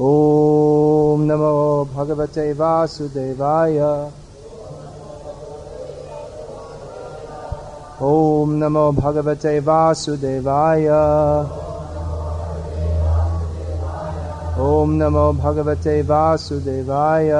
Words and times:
ॐ 0.00 1.24
नमो 1.28 1.84
भगवते 1.94 2.52
वासुदेवाय 2.58 3.78
ॐ 8.10 8.54
नमो 8.60 8.84
भगवते 9.00 9.58
वासुदेवाय 9.66 10.88
ॐ 14.68 14.94
नमो 15.02 15.26
भगवते 15.42 16.00
वासुदेवाय 16.12 17.30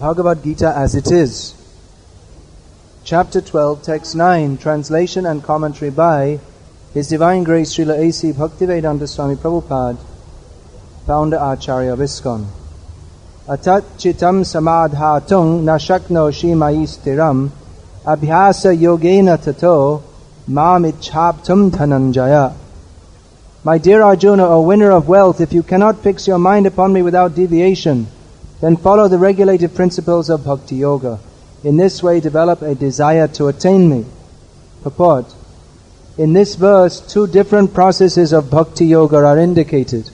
Bhagavad 0.00 0.42
Gita 0.42 0.72
as 0.76 0.94
it 0.94 1.10
is. 1.10 1.54
Chapter 3.04 3.40
12, 3.40 3.82
Text 3.82 4.16
9, 4.16 4.56
translation 4.56 5.24
and 5.26 5.42
commentary 5.42 5.90
by 5.90 6.40
his 6.94 7.08
Divine 7.08 7.42
Grace 7.42 7.74
Srila 7.74 7.98
A.C. 7.98 8.32
Bhaktivedanta 8.34 9.08
Swami 9.08 9.34
Prabhupada, 9.34 9.98
founder 11.04 11.38
Acharya 11.40 11.92
of 11.92 11.98
ISKCON. 11.98 12.46
Atat 13.48 13.82
chitam 13.98 14.44
samadhatung 14.44 15.64
nashakno 15.64 16.30
shimayi 16.30 16.86
stiram 16.86 17.50
abhyasa 18.04 18.72
yogena 18.78 19.42
tato 19.42 20.04
mam 20.46 20.84
ichhaptum 20.84 21.72
dhananjaya. 21.72 22.54
My 23.64 23.78
dear 23.78 24.00
Arjuna, 24.00 24.46
O 24.46 24.60
winner 24.60 24.92
of 24.92 25.08
wealth, 25.08 25.40
if 25.40 25.52
you 25.52 25.64
cannot 25.64 25.98
fix 25.98 26.28
your 26.28 26.38
mind 26.38 26.68
upon 26.68 26.92
me 26.92 27.02
without 27.02 27.34
deviation, 27.34 28.06
then 28.60 28.76
follow 28.76 29.08
the 29.08 29.18
regulative 29.18 29.74
principles 29.74 30.30
of 30.30 30.44
Bhakti 30.44 30.76
Yoga. 30.76 31.18
In 31.64 31.76
this 31.76 32.04
way, 32.04 32.20
develop 32.20 32.62
a 32.62 32.76
desire 32.76 33.26
to 33.26 33.48
attain 33.48 33.90
me. 33.90 34.04
Purport. 34.84 35.34
In 36.16 36.32
this 36.32 36.54
verse, 36.54 37.00
two 37.00 37.26
different 37.26 37.74
processes 37.74 38.32
of 38.32 38.48
Bhakti 38.48 38.86
Yoga 38.86 39.16
are 39.16 39.38
indicated. 39.38 40.10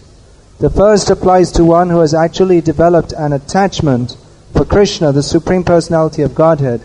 The 0.59 0.71
first 0.71 1.11
applies 1.11 1.53
to 1.53 1.65
one 1.65 1.91
who 1.91 2.01
has 2.01 2.15
actually 2.15 2.62
developed 2.62 3.12
an 3.12 3.34
attachment 3.34 4.17
for 4.55 4.65
Krishna, 4.65 5.12
the 5.12 5.23
Supreme 5.23 5.62
Personality 5.62 6.23
of 6.23 6.34
Godhead, 6.34 6.81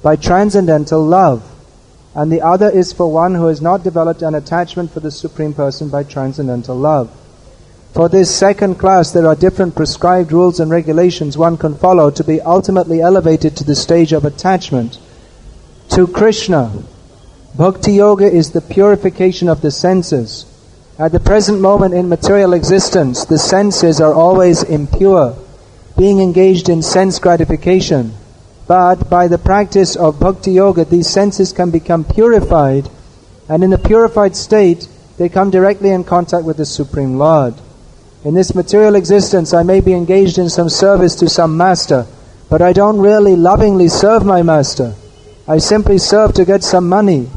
by 0.00 0.14
transcendental 0.14 1.04
love. 1.04 1.42
And 2.14 2.30
the 2.30 2.42
other 2.42 2.70
is 2.70 2.92
for 2.92 3.10
one 3.10 3.34
who 3.34 3.46
has 3.46 3.60
not 3.60 3.82
developed 3.82 4.22
an 4.22 4.36
attachment 4.36 4.92
for 4.92 5.00
the 5.00 5.10
Supreme 5.10 5.54
Person 5.54 5.88
by 5.88 6.04
transcendental 6.04 6.76
love. 6.76 7.10
For 7.94 8.08
this 8.08 8.32
second 8.34 8.76
class, 8.76 9.10
there 9.10 9.26
are 9.26 9.34
different 9.34 9.74
prescribed 9.74 10.30
rules 10.30 10.60
and 10.60 10.70
regulations 10.70 11.36
one 11.36 11.56
can 11.56 11.74
follow 11.74 12.10
to 12.10 12.22
be 12.22 12.40
ultimately 12.40 13.00
elevated 13.00 13.56
to 13.56 13.64
the 13.64 13.74
stage 13.74 14.12
of 14.12 14.24
attachment. 14.24 14.98
To 15.90 16.06
Krishna, 16.06 16.84
Bhakti 17.54 17.92
Yoga 17.92 18.24
is 18.24 18.52
the 18.52 18.62
purification 18.62 19.46
of 19.46 19.60
the 19.60 19.70
senses. 19.70 20.46
At 20.98 21.12
the 21.12 21.20
present 21.20 21.60
moment 21.60 21.92
in 21.92 22.08
material 22.08 22.54
existence, 22.54 23.26
the 23.26 23.36
senses 23.36 24.00
are 24.00 24.14
always 24.14 24.62
impure, 24.62 25.36
being 25.98 26.20
engaged 26.20 26.70
in 26.70 26.80
sense 26.80 27.18
gratification. 27.18 28.14
But 28.66 29.10
by 29.10 29.28
the 29.28 29.36
practice 29.36 29.96
of 29.96 30.18
Bhakti 30.18 30.52
Yoga, 30.52 30.86
these 30.86 31.10
senses 31.10 31.52
can 31.52 31.70
become 31.70 32.04
purified, 32.04 32.88
and 33.50 33.62
in 33.62 33.68
the 33.68 33.76
purified 33.76 34.34
state, 34.34 34.88
they 35.18 35.28
come 35.28 35.50
directly 35.50 35.90
in 35.90 36.04
contact 36.04 36.46
with 36.46 36.56
the 36.56 36.64
Supreme 36.64 37.18
Lord. 37.18 37.52
In 38.24 38.32
this 38.32 38.54
material 38.54 38.94
existence, 38.94 39.52
I 39.52 39.62
may 39.62 39.80
be 39.80 39.92
engaged 39.92 40.38
in 40.38 40.48
some 40.48 40.70
service 40.70 41.14
to 41.16 41.28
some 41.28 41.58
master, 41.58 42.06
but 42.48 42.62
I 42.62 42.72
don't 42.72 42.98
really 42.98 43.36
lovingly 43.36 43.88
serve 43.88 44.24
my 44.24 44.42
master. 44.42 44.94
I 45.46 45.58
simply 45.58 45.98
serve 45.98 46.32
to 46.34 46.46
get 46.46 46.64
some 46.64 46.88
money. 46.88 47.28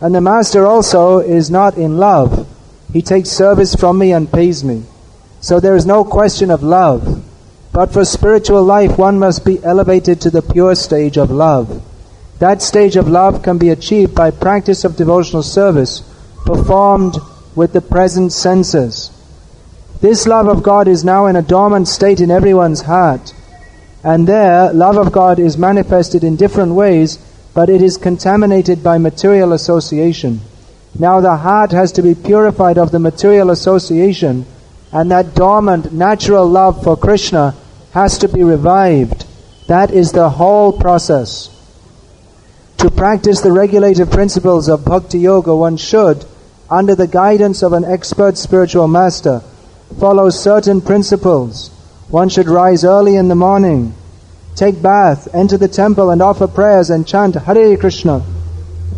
And 0.00 0.14
the 0.14 0.20
master 0.20 0.66
also 0.66 1.18
is 1.18 1.50
not 1.50 1.76
in 1.76 1.98
love. 1.98 2.46
He 2.92 3.02
takes 3.02 3.30
service 3.30 3.74
from 3.74 3.98
me 3.98 4.12
and 4.12 4.32
pays 4.32 4.62
me. 4.62 4.84
So 5.40 5.60
there 5.60 5.76
is 5.76 5.86
no 5.86 6.04
question 6.04 6.50
of 6.50 6.62
love. 6.62 7.24
But 7.72 7.92
for 7.92 8.04
spiritual 8.04 8.62
life, 8.62 8.98
one 8.98 9.18
must 9.18 9.44
be 9.44 9.62
elevated 9.62 10.20
to 10.22 10.30
the 10.30 10.42
pure 10.42 10.74
stage 10.74 11.16
of 11.16 11.30
love. 11.30 11.84
That 12.38 12.62
stage 12.62 12.96
of 12.96 13.08
love 13.08 13.42
can 13.42 13.58
be 13.58 13.70
achieved 13.70 14.14
by 14.14 14.30
practice 14.30 14.84
of 14.84 14.96
devotional 14.96 15.42
service 15.42 16.02
performed 16.46 17.16
with 17.54 17.72
the 17.72 17.80
present 17.80 18.32
senses. 18.32 19.10
This 20.00 20.26
love 20.26 20.46
of 20.46 20.62
God 20.62 20.86
is 20.86 21.04
now 21.04 21.26
in 21.26 21.34
a 21.34 21.42
dormant 21.42 21.88
state 21.88 22.20
in 22.20 22.30
everyone's 22.30 22.82
heart. 22.82 23.34
And 24.04 24.28
there, 24.28 24.72
love 24.72 24.96
of 24.96 25.10
God 25.10 25.40
is 25.40 25.58
manifested 25.58 26.22
in 26.22 26.36
different 26.36 26.74
ways, 26.74 27.18
but 27.58 27.68
it 27.68 27.82
is 27.82 27.96
contaminated 27.96 28.84
by 28.84 28.98
material 28.98 29.52
association. 29.52 30.40
Now 30.96 31.20
the 31.20 31.38
heart 31.38 31.72
has 31.72 31.90
to 31.90 32.02
be 32.02 32.14
purified 32.14 32.78
of 32.78 32.92
the 32.92 33.00
material 33.00 33.50
association, 33.50 34.46
and 34.92 35.10
that 35.10 35.34
dormant 35.34 35.92
natural 35.92 36.46
love 36.46 36.84
for 36.84 36.96
Krishna 36.96 37.56
has 37.90 38.16
to 38.18 38.28
be 38.28 38.44
revived. 38.44 39.26
That 39.66 39.90
is 39.90 40.12
the 40.12 40.30
whole 40.30 40.72
process. 40.72 41.50
To 42.76 42.92
practice 42.92 43.40
the 43.40 43.50
regulative 43.50 44.08
principles 44.08 44.68
of 44.68 44.84
Bhakti 44.84 45.18
Yoga, 45.18 45.56
one 45.56 45.78
should, 45.78 46.24
under 46.70 46.94
the 46.94 47.08
guidance 47.08 47.64
of 47.64 47.72
an 47.72 47.84
expert 47.84 48.38
spiritual 48.38 48.86
master, 48.86 49.42
follow 49.98 50.30
certain 50.30 50.80
principles. 50.80 51.70
One 52.08 52.28
should 52.28 52.48
rise 52.48 52.84
early 52.84 53.16
in 53.16 53.26
the 53.26 53.34
morning, 53.34 53.94
take 54.58 54.82
bath, 54.82 55.32
enter 55.32 55.56
the 55.56 55.68
temple 55.68 56.10
and 56.10 56.20
offer 56.20 56.48
prayers 56.48 56.90
and 56.90 57.06
chant 57.06 57.36
Hare 57.36 57.76
Krishna. 57.76 58.24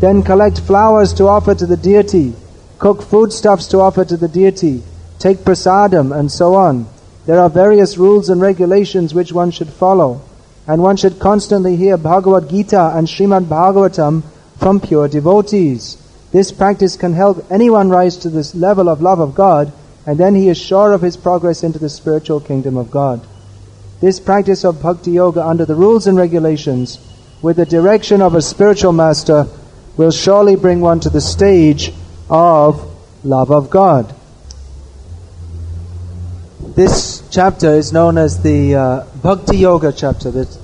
Then 0.01 0.23
collect 0.23 0.61
flowers 0.61 1.13
to 1.15 1.29
offer 1.29 1.55
to 1.55 1.67
the 1.67 1.77
deity, 1.77 2.33
cook 2.79 3.03
foodstuffs 3.03 3.67
to 3.69 3.81
offer 3.81 4.03
to 4.07 4.17
the 4.17 4.29
deity, 4.29 4.83
take 5.19 5.39
prasadam 5.39 6.19
and 6.19 6.33
so 6.33 6.55
on. 6.55 6.87
There 7.27 7.39
are 7.39 7.51
various 7.51 7.99
rules 7.99 8.31
and 8.31 8.41
regulations 8.41 9.13
which 9.13 9.35
one 9.35 9.51
should 9.51 9.69
follow. 9.69 10.23
And 10.67 10.83
one 10.83 10.97
should 10.97 11.19
constantly 11.19 11.77
hear 11.77 11.99
Bhagavad 11.99 12.49
Gita 12.49 12.97
and 12.97 13.07
Srimad 13.07 13.45
Bhagavatam 13.45 14.23
from 14.59 14.81
pure 14.81 15.09
devotees. 15.09 15.99
This 16.33 16.53
practice 16.53 16.97
can 16.97 17.13
help 17.13 17.45
anyone 17.51 17.91
rise 17.91 18.17
to 18.19 18.31
this 18.31 18.55
level 18.55 18.89
of 18.89 19.03
love 19.03 19.21
of 19.21 19.35
God 19.35 19.73
and 20.07 20.17
then 20.17 20.35
he 20.35 20.49
is 20.49 20.57
sure 20.57 20.93
of 20.93 21.03
his 21.03 21.19
progress 21.19 21.63
into 21.63 21.79
the 21.79 21.91
spiritual 21.91 22.41
kingdom 22.41 22.79
of 22.79 22.91
God. 22.91 23.21
This 24.01 24.19
practice 24.19 24.65
of 24.65 24.83
bhakti 24.83 25.13
yoga 25.13 25.47
under 25.47 25.67
the 25.67 25.75
rules 25.75 26.07
and 26.07 26.17
regulations, 26.17 26.99
with 27.43 27.57
the 27.57 27.67
direction 27.67 28.23
of 28.23 28.35
a 28.35 28.43
spiritual 28.43 28.93
master, 28.93 29.47
will 29.97 30.11
surely 30.11 30.57
bring 30.57 30.81
one 30.81 31.01
to 31.01 31.11
the 31.11 31.21
stage 31.21 31.93
of 32.31 32.87
love 33.25 33.51
of 33.51 33.69
God. 33.69 34.15
This 36.61 37.23
chapter 37.31 37.75
is 37.75 37.93
known 37.93 38.17
as 38.17 38.43
the 38.43 38.75
uh, 38.75 39.05
Bhakti 39.23 39.59
Yoga 39.59 39.93
chapter, 39.93 40.31
the, 40.31 40.59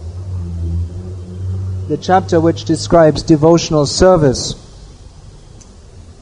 the 1.88 1.98
chapter 1.98 2.40
which 2.40 2.64
describes 2.64 3.22
devotional 3.22 3.84
service. 3.84 4.54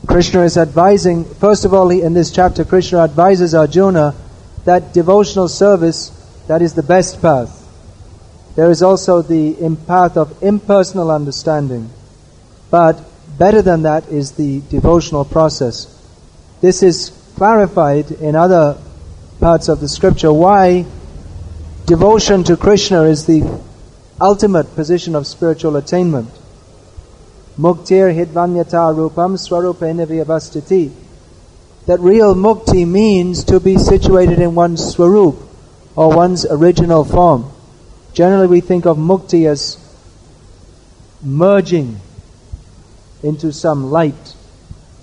Krishna 0.09 0.43
is 0.43 0.57
advising, 0.57 1.25
first 1.25 1.65
of 1.65 1.73
all, 1.73 1.91
in 1.91 2.13
this 2.15 2.33
chapter, 2.33 2.65
Krishna 2.65 3.05
advises 3.05 3.55
Arjuna 3.55 4.15
that 4.65 4.93
devotional 4.93 5.49
service, 5.49 6.11
that 6.47 6.63
is 6.63 6.75
the 6.75 6.83
best 6.83 7.21
path. 7.23 7.61
There 8.57 8.71
is 8.71 8.83
also 8.83 9.23
the 9.23 9.77
path 9.87 10.17
of 10.17 10.43
impersonal 10.43 11.11
understanding. 11.11 11.91
But 12.71 13.03
better 13.39 13.63
than 13.63 13.83
that 13.83 14.09
is 14.09 14.33
the 14.33 14.61
devotional 14.69 15.25
process. 15.25 15.91
This 16.61 16.83
is 16.83 17.11
clarified 17.37 18.11
in 18.11 18.37
other 18.37 18.79
parts 19.41 19.69
of 19.69 19.81
the 19.81 19.89
scripture 19.89 20.33
why 20.33 20.87
devotion 21.87 22.45
to 22.45 22.57
Krishna 22.57 23.03
is 23.03 23.27
the 23.27 23.61
ultimate 24.21 24.75
position 24.75 25.15
of 25.15 25.27
spiritual 25.27 25.77
attainment. 25.77 26.31
Muktir 27.59 28.15
hidvanyata 28.15 28.95
rupam 28.95 29.37
swarupena 29.37 30.07
vyavastiti. 30.07 30.93
That 31.87 32.01
real 32.01 32.35
mukti 32.35 32.87
means 32.87 33.45
to 33.45 33.61
be 33.61 33.77
situated 33.77 34.39
in 34.39 34.55
one's 34.55 34.95
swarup, 34.95 35.37
or 35.97 36.15
one's 36.15 36.45
original 36.47 37.05
form. 37.05 37.51
Generally 38.13 38.47
we 38.49 38.61
think 38.61 38.87
of 38.87 38.97
mukti 38.97 39.49
as 39.49 39.79
merging 41.23 42.01
into 43.23 43.53
some 43.53 43.91
light. 43.91 44.35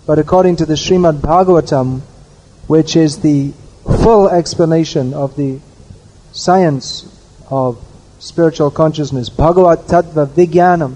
But 0.05 0.19
according 0.19 0.57
to 0.57 0.65
the 0.65 0.73
Srimad 0.75 1.19
Bhagavatam, 1.19 2.01
which 2.67 2.95
is 2.95 3.19
the 3.21 3.51
full 3.83 4.29
explanation 4.29 5.13
of 5.13 5.35
the 5.35 5.59
science 6.31 7.05
of 7.49 7.83
spiritual 8.19 8.71
consciousness, 8.71 9.29
Bhagavat 9.29 9.87
Tattva 9.87 10.27
Vijnanam, 10.27 10.95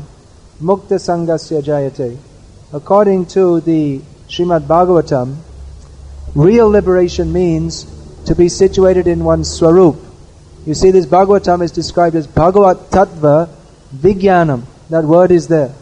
Mukta 0.61 0.97
Sangasya 0.99 1.61
Jayate. 1.63 2.17
According 2.71 3.25
to 3.27 3.61
the 3.61 3.99
Srimad 4.27 4.67
Bhagavatam, 4.67 5.37
real 6.33 6.69
liberation 6.69 7.33
means 7.33 7.85
to 8.27 8.35
be 8.35 8.49
situated 8.49 9.07
in 9.07 9.23
one's 9.23 9.49
swarup. 9.51 9.97
You 10.65 10.73
see, 10.73 10.91
this 10.91 11.05
Bhagavatam 11.05 11.61
is 11.63 11.71
described 11.71 12.15
as 12.15 12.27
Bhagavat 12.27 12.89
Tattva 12.89 13.49
Vijnanam. 13.95 14.63
That 14.89 15.03
word 15.03 15.31
is 15.31 15.47
there. 15.47 15.73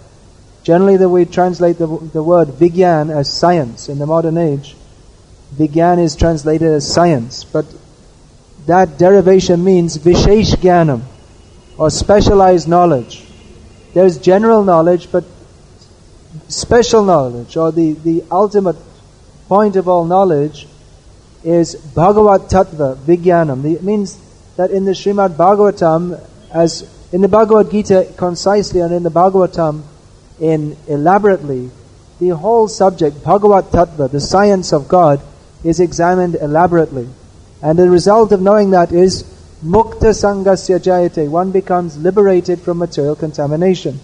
Generally, 0.63 0.97
that 0.97 1.09
we 1.09 1.25
translate 1.25 1.77
the, 1.77 1.87
the 1.87 2.23
word 2.23 2.47
vigyan 2.47 3.13
as 3.13 3.31
science 3.31 3.89
in 3.89 3.99
the 3.99 4.05
modern 4.05 4.37
age. 4.37 4.75
Vigyan 5.55 6.01
is 6.01 6.15
translated 6.15 6.69
as 6.69 6.91
science, 6.91 7.43
but 7.43 7.65
that 8.65 8.97
derivation 8.97 9.63
means 9.63 9.97
vishesh 9.97 10.55
jnanam, 10.55 11.01
or 11.77 11.89
specialized 11.89 12.69
knowledge. 12.69 13.25
There's 13.93 14.17
general 14.17 14.63
knowledge, 14.63 15.11
but 15.11 15.25
special 16.47 17.03
knowledge, 17.03 17.57
or 17.57 17.73
the, 17.73 17.93
the 17.93 18.23
ultimate 18.31 18.77
point 19.49 19.75
of 19.75 19.89
all 19.89 20.05
knowledge, 20.05 20.65
is 21.43 21.75
Bhagavat 21.75 22.49
Tattva, 22.49 22.95
Vijnanam. 22.95 23.65
It 23.73 23.83
means 23.83 24.17
that 24.55 24.71
in 24.71 24.85
the 24.85 24.91
Srimad 24.91 25.35
Bhagavatam, 25.35 26.19
as 26.53 26.89
in 27.11 27.21
the 27.21 27.27
Bhagavad 27.27 27.71
Gita 27.71 28.13
concisely 28.17 28.79
and 28.79 28.93
in 28.93 29.03
the 29.03 29.11
Bhagavatam 29.11 29.83
in 30.39 30.77
elaborately, 30.87 31.69
the 32.19 32.29
whole 32.29 32.67
subject, 32.67 33.23
Bhagavat 33.23 33.65
Tattva, 33.65 34.09
the 34.09 34.21
science 34.21 34.71
of 34.71 34.87
God, 34.87 35.21
is 35.63 35.79
examined 35.79 36.35
elaborately. 36.35 37.07
And 37.61 37.77
the 37.77 37.89
result 37.89 38.31
of 38.31 38.41
knowing 38.41 38.71
that 38.71 38.91
is 38.91 39.23
Mukta 39.63 40.11
Sangasya 40.11 40.79
Jayate. 40.79 41.29
One 41.29 41.51
becomes 41.51 41.97
liberated 41.97 42.59
from 42.59 42.79
material 42.79 43.15
contamination. 43.15 43.99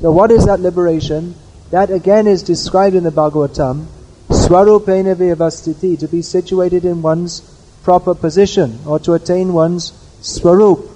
So 0.00 0.10
what 0.10 0.30
is 0.30 0.46
that 0.46 0.60
liberation? 0.60 1.34
That 1.70 1.90
again 1.90 2.26
is 2.26 2.42
described 2.42 2.96
in 2.96 3.04
the 3.04 3.10
Bhagavatam. 3.10 3.86
Swarupena 4.32 5.14
Vyavastiti, 5.14 5.98
to 5.98 6.08
be 6.08 6.22
situated 6.22 6.84
in 6.84 7.02
one's 7.02 7.40
proper 7.82 8.14
position, 8.14 8.78
or 8.86 8.98
to 9.00 9.12
attain 9.12 9.52
one's 9.52 9.92
swarup, 10.20 10.88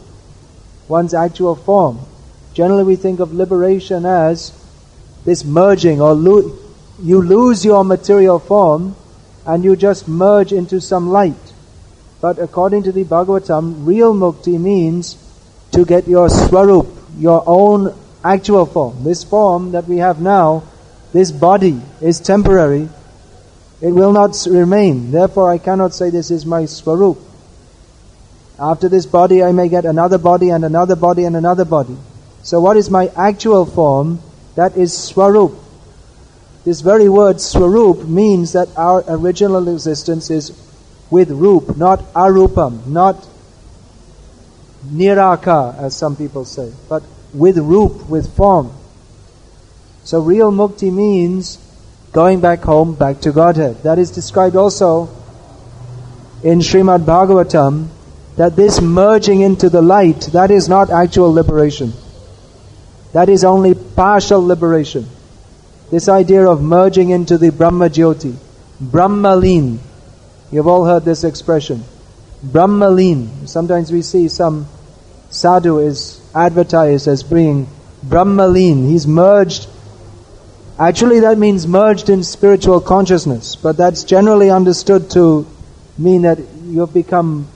one's 0.88 1.14
actual 1.14 1.54
form. 1.54 1.98
Generally 2.54 2.84
we 2.84 2.96
think 2.96 3.20
of 3.20 3.34
liberation 3.34 4.06
as 4.06 4.52
this 5.24 5.44
merging, 5.44 6.00
or 6.00 6.14
lo- 6.14 6.56
you 7.02 7.20
lose 7.20 7.64
your 7.64 7.84
material 7.84 8.38
form, 8.38 8.96
and 9.44 9.62
you 9.64 9.76
just 9.76 10.08
merge 10.08 10.52
into 10.52 10.80
some 10.80 11.10
light. 11.10 11.52
But 12.20 12.38
according 12.38 12.84
to 12.84 12.92
the 12.92 13.04
Bhagavatam, 13.04 13.86
real 13.86 14.14
mukti 14.14 14.58
means 14.58 15.16
to 15.72 15.84
get 15.84 16.08
your 16.08 16.30
swarup, 16.30 16.86
your 17.18 17.44
own 17.46 17.94
actual 18.24 18.66
form. 18.66 19.04
This 19.04 19.22
form 19.22 19.72
that 19.72 19.86
we 19.86 19.98
have 19.98 20.20
now, 20.20 20.62
this 21.12 21.30
body 21.30 21.80
is 22.00 22.18
temporary. 22.20 22.88
It 23.80 23.90
will 23.90 24.12
not 24.12 24.36
remain. 24.48 25.10
Therefore, 25.10 25.50
I 25.50 25.58
cannot 25.58 25.94
say 25.94 26.10
this 26.10 26.30
is 26.30 26.46
my 26.46 26.64
swarup. 26.64 27.18
After 28.58 28.88
this 28.88 29.04
body, 29.04 29.42
I 29.42 29.52
may 29.52 29.68
get 29.68 29.84
another 29.84 30.16
body 30.16 30.50
and 30.50 30.64
another 30.64 30.96
body 30.96 31.24
and 31.24 31.36
another 31.36 31.66
body. 31.66 31.96
So, 32.42 32.60
what 32.60 32.76
is 32.76 32.88
my 32.88 33.08
actual 33.16 33.66
form? 33.66 34.20
That 34.54 34.76
is 34.76 34.96
swarup. 34.96 35.52
This 36.64 36.80
very 36.80 37.08
word 37.08 37.40
swarup 37.40 38.04
means 38.04 38.52
that 38.54 38.68
our 38.76 39.04
original 39.08 39.68
existence 39.68 40.30
is 40.30 40.50
with 41.10 41.30
rup, 41.30 41.76
not 41.76 42.00
arupam, 42.14 42.86
not 42.86 43.28
niraka, 44.86 45.78
as 45.78 45.94
some 45.94 46.16
people 46.16 46.44
say, 46.44 46.72
but 46.88 47.02
with 47.34 47.58
rup, 47.58 48.08
with 48.08 48.34
form. 48.34 48.72
So 50.04 50.20
real 50.20 50.50
mukti 50.50 50.92
means 50.92 51.58
going 52.12 52.40
back 52.40 52.60
home, 52.60 52.94
back 52.94 53.20
to 53.20 53.32
Godhead. 53.32 53.82
That 53.82 53.98
is 53.98 54.10
described 54.10 54.56
also 54.56 55.08
in 56.42 56.60
Srimad 56.60 57.04
Bhagavatam, 57.04 57.88
that 58.36 58.56
this 58.56 58.80
merging 58.80 59.40
into 59.40 59.70
the 59.70 59.82
light, 59.82 60.20
that 60.32 60.50
is 60.50 60.68
not 60.68 60.90
actual 60.90 61.32
liberation. 61.32 61.92
That 63.12 63.28
is 63.28 63.44
only 63.44 63.74
partial 63.74 64.44
liberation. 64.44 65.06
This 65.90 66.08
idea 66.08 66.46
of 66.46 66.62
merging 66.62 67.10
into 67.10 67.38
the 67.38 67.50
Brahma 67.50 67.88
Jyoti, 67.88 68.36
Brahmalin. 68.82 69.78
You've 70.52 70.66
all 70.66 70.84
heard 70.84 71.04
this 71.04 71.24
expression. 71.24 71.82
Brahmalin. 72.44 73.48
Sometimes 73.48 73.90
we 73.90 74.02
see 74.02 74.28
some 74.28 74.66
sadhu 75.30 75.78
is 75.78 76.20
advertised 76.34 77.08
as 77.08 77.22
being 77.22 77.66
Brahmalin. 78.04 78.88
He's 78.88 79.06
merged. 79.06 79.68
Actually, 80.78 81.20
that 81.20 81.38
means 81.38 81.66
merged 81.66 82.10
in 82.10 82.22
spiritual 82.22 82.82
consciousness, 82.82 83.56
but 83.56 83.78
that's 83.78 84.04
generally 84.04 84.50
understood 84.50 85.10
to 85.10 85.46
mean 85.96 86.20
that 86.22 86.38
you've 86.64 86.92
become 86.92 87.48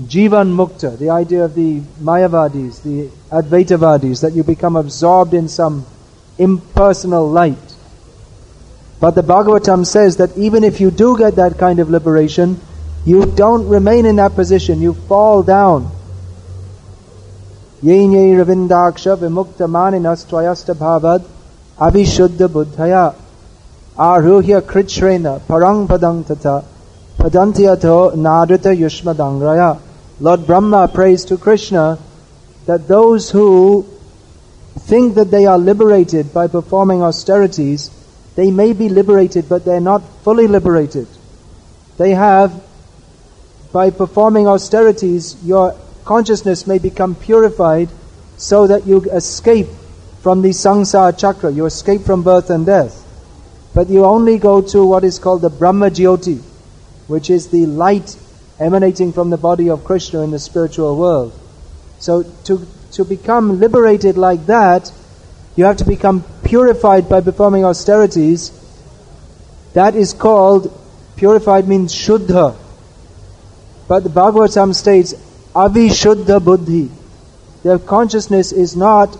Jivan 0.00 0.54
Mukta, 0.54 0.98
the 0.98 1.10
idea 1.10 1.44
of 1.44 1.54
the 1.54 1.80
Mayavadis, 2.00 2.82
the 2.82 3.10
Advaitavadis, 3.30 4.22
that 4.22 4.32
you 4.32 4.42
become 4.42 4.74
absorbed 4.76 5.34
in 5.34 5.48
some 5.48 5.84
impersonal 6.38 7.30
light. 7.30 7.76
But 8.98 9.10
the 9.10 9.22
Bhagavatam 9.22 9.84
says 9.84 10.16
that 10.16 10.34
even 10.38 10.64
if 10.64 10.80
you 10.80 10.90
do 10.90 11.18
get 11.18 11.36
that 11.36 11.58
kind 11.58 11.78
of 11.78 11.90
liberation, 11.90 12.58
you 13.04 13.26
don't 13.26 13.68
remain 13.68 14.06
in 14.06 14.16
that 14.16 14.34
position, 14.34 14.80
you 14.80 14.94
fall 14.94 15.42
down. 15.42 15.90
Yenye 17.82 18.34
ravindaksha 18.42 19.18
vimukta 19.18 19.68
maninas 19.68 20.24
bhavad 20.74 21.35
avishuddha 21.78 22.48
buddhaya 22.48 23.14
aruhya 23.98 24.60
krichrena 24.62 25.40
parang 25.46 25.86
padang 25.86 26.26
tata 26.26 26.64
padantyato 27.18 28.14
nadrita 28.14 28.72
yushmadangraya. 28.74 29.78
Lord 30.20 30.46
Brahma 30.46 30.88
prays 30.88 31.24
to 31.26 31.36
Krishna 31.36 31.98
that 32.66 32.88
those 32.88 33.30
who 33.30 33.86
think 34.80 35.14
that 35.14 35.30
they 35.30 35.46
are 35.46 35.58
liberated 35.58 36.32
by 36.32 36.46
performing 36.46 37.02
austerities, 37.02 37.90
they 38.36 38.50
may 38.50 38.72
be 38.72 38.88
liberated, 38.88 39.48
but 39.48 39.64
they're 39.64 39.80
not 39.80 40.02
fully 40.22 40.46
liberated. 40.46 41.06
They 41.98 42.12
have, 42.12 42.62
by 43.72 43.90
performing 43.90 44.46
austerities, 44.46 45.36
your 45.44 45.74
consciousness 46.04 46.66
may 46.66 46.78
become 46.78 47.14
purified 47.14 47.88
so 48.36 48.66
that 48.66 48.86
you 48.86 49.02
escape 49.10 49.68
from 50.26 50.42
the 50.42 50.48
samsara 50.48 51.16
chakra, 51.16 51.52
you 51.52 51.66
escape 51.66 52.00
from 52.00 52.24
birth 52.24 52.50
and 52.50 52.66
death. 52.66 53.00
But 53.72 53.88
you 53.88 54.04
only 54.04 54.38
go 54.38 54.60
to 54.60 54.84
what 54.84 55.04
is 55.04 55.20
called 55.20 55.40
the 55.40 55.50
Brahma 55.50 55.88
Jyoti, 55.88 56.42
which 57.06 57.30
is 57.30 57.50
the 57.50 57.66
light 57.66 58.16
emanating 58.58 59.12
from 59.12 59.30
the 59.30 59.36
body 59.36 59.70
of 59.70 59.84
Krishna 59.84 60.22
in 60.22 60.32
the 60.32 60.40
spiritual 60.40 60.96
world. 60.96 61.32
So 62.00 62.24
to 62.46 62.66
to 62.94 63.04
become 63.04 63.60
liberated 63.60 64.18
like 64.18 64.46
that, 64.46 64.90
you 65.54 65.64
have 65.64 65.76
to 65.76 65.84
become 65.84 66.24
purified 66.42 67.08
by 67.08 67.20
performing 67.20 67.64
austerities. 67.64 68.50
That 69.74 69.94
is 69.94 70.12
called, 70.12 70.76
purified 71.14 71.68
means 71.68 71.94
shuddha. 71.94 72.56
But 73.86 74.02
the 74.02 74.10
Bhagavatam 74.10 74.74
states, 74.74 75.14
avishuddha 75.54 76.44
buddhi. 76.44 76.90
Their 77.62 77.78
consciousness 77.78 78.50
is 78.50 78.74
not 78.74 79.16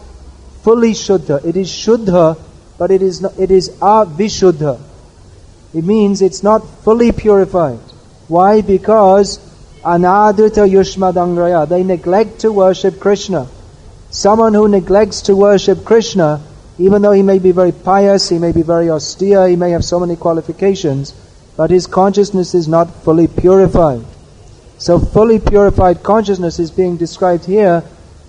fully 0.66 0.94
shuddha. 0.94 1.44
It 1.44 1.56
is 1.56 1.68
shuddha, 1.68 2.36
but 2.76 2.90
it 2.90 3.00
is, 3.00 3.20
not, 3.22 3.38
it 3.38 3.52
is 3.52 3.70
avishuddha. 3.78 4.80
It 5.72 5.84
means 5.84 6.22
it's 6.22 6.42
not 6.42 6.58
fully 6.82 7.12
purified. 7.12 7.78
Why? 8.26 8.62
Because 8.62 9.38
anadrita 9.84 10.66
yushmadangraya. 10.68 11.68
They 11.68 11.84
neglect 11.84 12.40
to 12.40 12.50
worship 12.50 12.98
Krishna. 12.98 13.46
Someone 14.10 14.54
who 14.54 14.66
neglects 14.66 15.20
to 15.28 15.36
worship 15.36 15.84
Krishna, 15.84 16.42
even 16.78 17.00
though 17.00 17.12
he 17.12 17.22
may 17.22 17.38
be 17.38 17.52
very 17.52 17.70
pious, 17.70 18.28
he 18.28 18.40
may 18.40 18.50
be 18.50 18.62
very 18.62 18.90
austere, 18.90 19.46
he 19.46 19.54
may 19.54 19.70
have 19.70 19.84
so 19.84 20.00
many 20.00 20.16
qualifications, 20.16 21.14
but 21.56 21.70
his 21.70 21.86
consciousness 21.86 22.54
is 22.54 22.66
not 22.66 22.90
fully 23.04 23.28
purified. 23.28 24.04
So 24.78 24.98
fully 24.98 25.38
purified 25.38 26.02
consciousness 26.02 26.58
is 26.58 26.72
being 26.72 26.96
described 26.96 27.44
here 27.44 27.84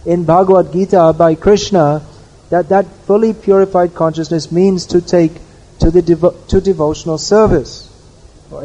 in 0.06 0.24
Bhagavad 0.24 0.72
Gita 0.72 1.16
by 1.18 1.34
Krishna 1.34 2.04
that 2.50 2.70
that 2.70 2.86
fully 3.06 3.34
purified 3.34 3.94
consciousness 3.96 4.52
means 4.52 4.86
to 4.88 5.02
take 5.02 5.34
to 5.80 5.92
the 5.92 6.02
devo- 6.02 6.48
to 6.48 6.62
devotional 6.62 7.18
service. 7.18 7.94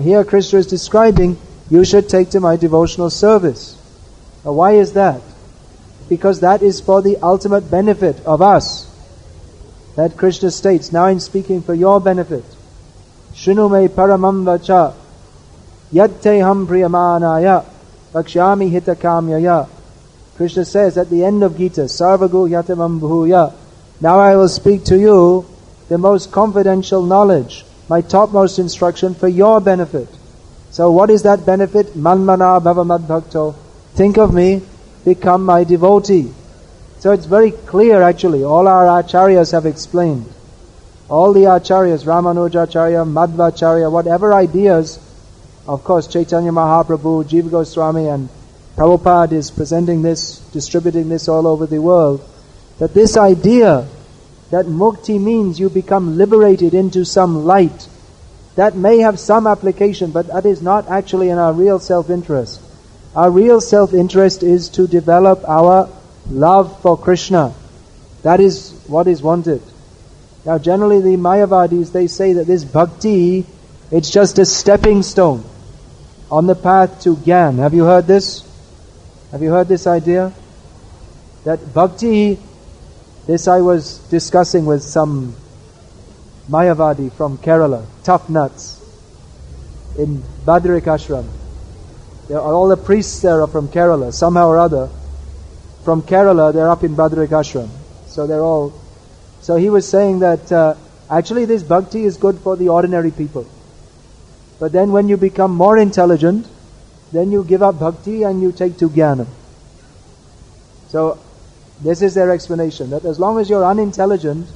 Here 0.01 0.25
Krishna 0.25 0.61
is 0.61 0.67
describing 0.67 1.37
you 1.71 1.85
should 1.85 2.09
take 2.09 2.31
to 2.31 2.41
my 2.41 2.57
devotional 2.57 3.11
service. 3.11 3.77
Now 4.45 4.53
why 4.53 4.73
is 4.73 4.93
that? 4.93 5.21
because 6.13 6.41
that 6.41 6.63
is 6.63 6.79
for 6.79 7.01
the 7.01 7.17
ultimate 7.23 7.71
benefit 7.71 8.21
of 8.27 8.43
us. 8.43 8.87
That 9.97 10.17
Krishna 10.17 10.51
states, 10.51 10.93
now 10.93 11.05
I'm 11.07 11.21
speaking 11.21 11.63
for 11.63 11.73
your 11.73 12.03
benefit. 12.03 12.45
Shrinume 13.33 13.89
paramam 13.89 14.45
vacha 14.45 14.95
yatteham 15.91 16.67
priyamanaya 16.67 17.65
vakshyami 18.13 18.71
hitakamyaya. 18.71 19.69
Krishna 20.37 20.67
says 20.67 20.99
at 20.99 21.09
the 21.09 21.25
end 21.25 21.43
of 21.43 21.57
Gita, 21.57 21.83
sarvagu 21.83 22.47
yatamam 22.49 23.01
bhuya. 23.01 23.55
Now 24.03 24.19
I 24.19 24.35
will 24.35 24.49
speak 24.49 24.83
to 24.87 24.99
you 24.99 25.47
the 25.89 25.97
most 25.97 26.33
confidential 26.33 27.05
knowledge, 27.05 27.65
my 27.89 28.01
topmost 28.01 28.59
instruction 28.59 29.15
for 29.15 29.29
your 29.29 29.61
benefit. 29.61 30.09
So 30.73 30.91
what 30.91 31.09
is 31.09 31.23
that 31.23 31.47
benefit? 31.47 31.95
Manmana 31.95 32.61
bhava 32.61 32.85
madbhakto. 32.85 33.55
Think 33.95 34.19
of 34.19 34.35
me 34.35 34.63
become 35.05 35.45
my 35.45 35.63
devotee. 35.63 36.35
So 36.99 37.13
it's 37.13 37.27
very 37.27 37.53
clear 37.53 38.03
actually. 38.03 38.43
All 38.43 38.67
our 38.67 38.87
acharyas 39.01 39.53
have 39.53 39.67
explained. 39.67 40.27
All 41.09 41.33
the 41.33 41.45
acharyas, 41.45 42.05
ramanuja, 42.05 42.67
Ramanujacharya, 42.67 43.07
Madhvacharya, 43.07 43.93
whatever 43.93 44.35
ideas, 44.35 44.99
of 45.69 45.85
course 45.85 46.09
Chaitanya 46.09 46.51
Mahaprabhu, 46.51 47.23
Jiva 47.23 47.53
Goswami 47.53 48.09
and 48.09 48.29
Prabhupada 48.75 49.33
is 49.33 49.53
presenting 49.53 50.03
this, 50.03 50.39
distributing 50.51 51.09
this 51.09 51.29
all 51.29 51.47
over 51.47 51.67
the 51.67 51.81
world, 51.81 52.29
that 52.79 52.95
this 52.95 53.17
idea 53.17 53.87
that 54.51 54.67
mukti 54.67 55.21
means 55.21 55.59
you 55.59 55.71
become 55.71 56.19
liberated 56.19 56.75
into 56.75 57.05
some 57.05 57.45
light, 57.45 57.89
that 58.57 58.77
may 58.77 58.99
have 58.99 59.19
some 59.19 59.47
application, 59.47 60.11
but 60.11 60.27
that 60.27 60.45
is 60.45 60.61
not 60.61 60.89
actually 60.89 61.31
in 61.31 61.39
our 61.39 61.53
real 61.53 61.79
self-interest. 61.79 62.61
Our 63.17 63.31
real 63.31 63.61
self-interest 63.61 64.43
is 64.43 64.69
to 64.71 64.87
develop 64.87 65.49
our 65.49 65.89
love 66.29 66.81
for 66.83 66.99
Krishna. 66.99 67.55
That 68.23 68.41
is 68.41 68.73
what 68.87 69.07
is 69.07 69.23
wanted. 69.23 69.63
Now 70.45 70.59
generally 70.59 71.01
the 71.01 71.17
Mayavadis, 71.17 71.93
they 71.93 72.07
say 72.07 72.35
that 72.35 72.47
this 72.47 72.65
bhakti, 72.65 73.47
it's 73.91 74.11
just 74.11 74.39
a 74.39 74.45
stepping 74.45 75.03
stone 75.03 75.45
on 76.31 76.47
the 76.47 76.55
path 76.55 77.03
to 77.03 77.17
Gyan. 77.17 77.59
Have 77.59 77.75
you 77.75 77.85
heard 77.85 78.07
this? 78.07 78.49
Have 79.31 79.43
you 79.43 79.51
heard 79.51 79.69
this 79.69 79.87
idea? 79.87 80.33
That 81.45 81.73
bhakti, 81.73 82.39
this 83.27 83.47
I 83.47 83.61
was 83.61 83.99
discussing 84.09 84.67
with 84.67 84.83
some 84.83 85.35
Mayavadi 86.51 87.13
from 87.13 87.39
Kerala, 87.39 87.87
tough 88.03 88.29
nuts, 88.29 88.81
in 89.97 90.23
Badrik 90.45 90.83
Ashram. 90.83 91.27
all 92.35 92.69
the 92.69 92.77
priests 92.77 93.21
there 93.21 93.41
are 93.43 93.47
from 93.47 93.69
Kerala, 93.69 94.13
somehow 94.13 94.49
or 94.49 94.59
other. 94.59 94.89
From 95.85 96.03
Kerala, 96.03 96.53
they're 96.53 96.69
up 96.69 96.83
in 96.85 96.97
Badrik 96.97 97.29
Ashram. 97.29 97.69
So 98.07 98.27
they're 98.27 98.43
all. 98.43 98.73
So 99.41 99.57
he 99.57 99.71
was 99.71 99.89
saying 99.89 100.21
that 100.21 100.51
uh, 100.53 100.75
actually 101.11 101.45
this 101.45 101.63
bhakti 101.63 102.05
is 102.05 102.17
good 102.17 102.39
for 102.39 102.57
the 102.57 102.69
ordinary 102.69 103.11
people. 103.11 103.47
But 104.59 104.73
then 104.73 104.93
when 104.93 105.09
you 105.09 105.17
become 105.17 105.53
more 105.53 105.77
intelligent, 105.79 106.47
then 107.13 107.33
you 107.33 107.45
give 107.45 107.63
up 107.63 107.79
bhakti 107.79 108.23
and 108.23 108.41
you 108.41 108.53
take 108.53 108.79
to 108.79 108.89
jnana. 108.89 109.27
So 110.89 111.19
this 111.83 112.01
is 112.03 112.15
their 112.15 112.31
explanation 112.31 112.91
that 112.91 113.05
as 113.05 113.19
long 113.19 113.39
as 113.39 113.51
you're 113.51 113.65
unintelligent, 113.65 114.47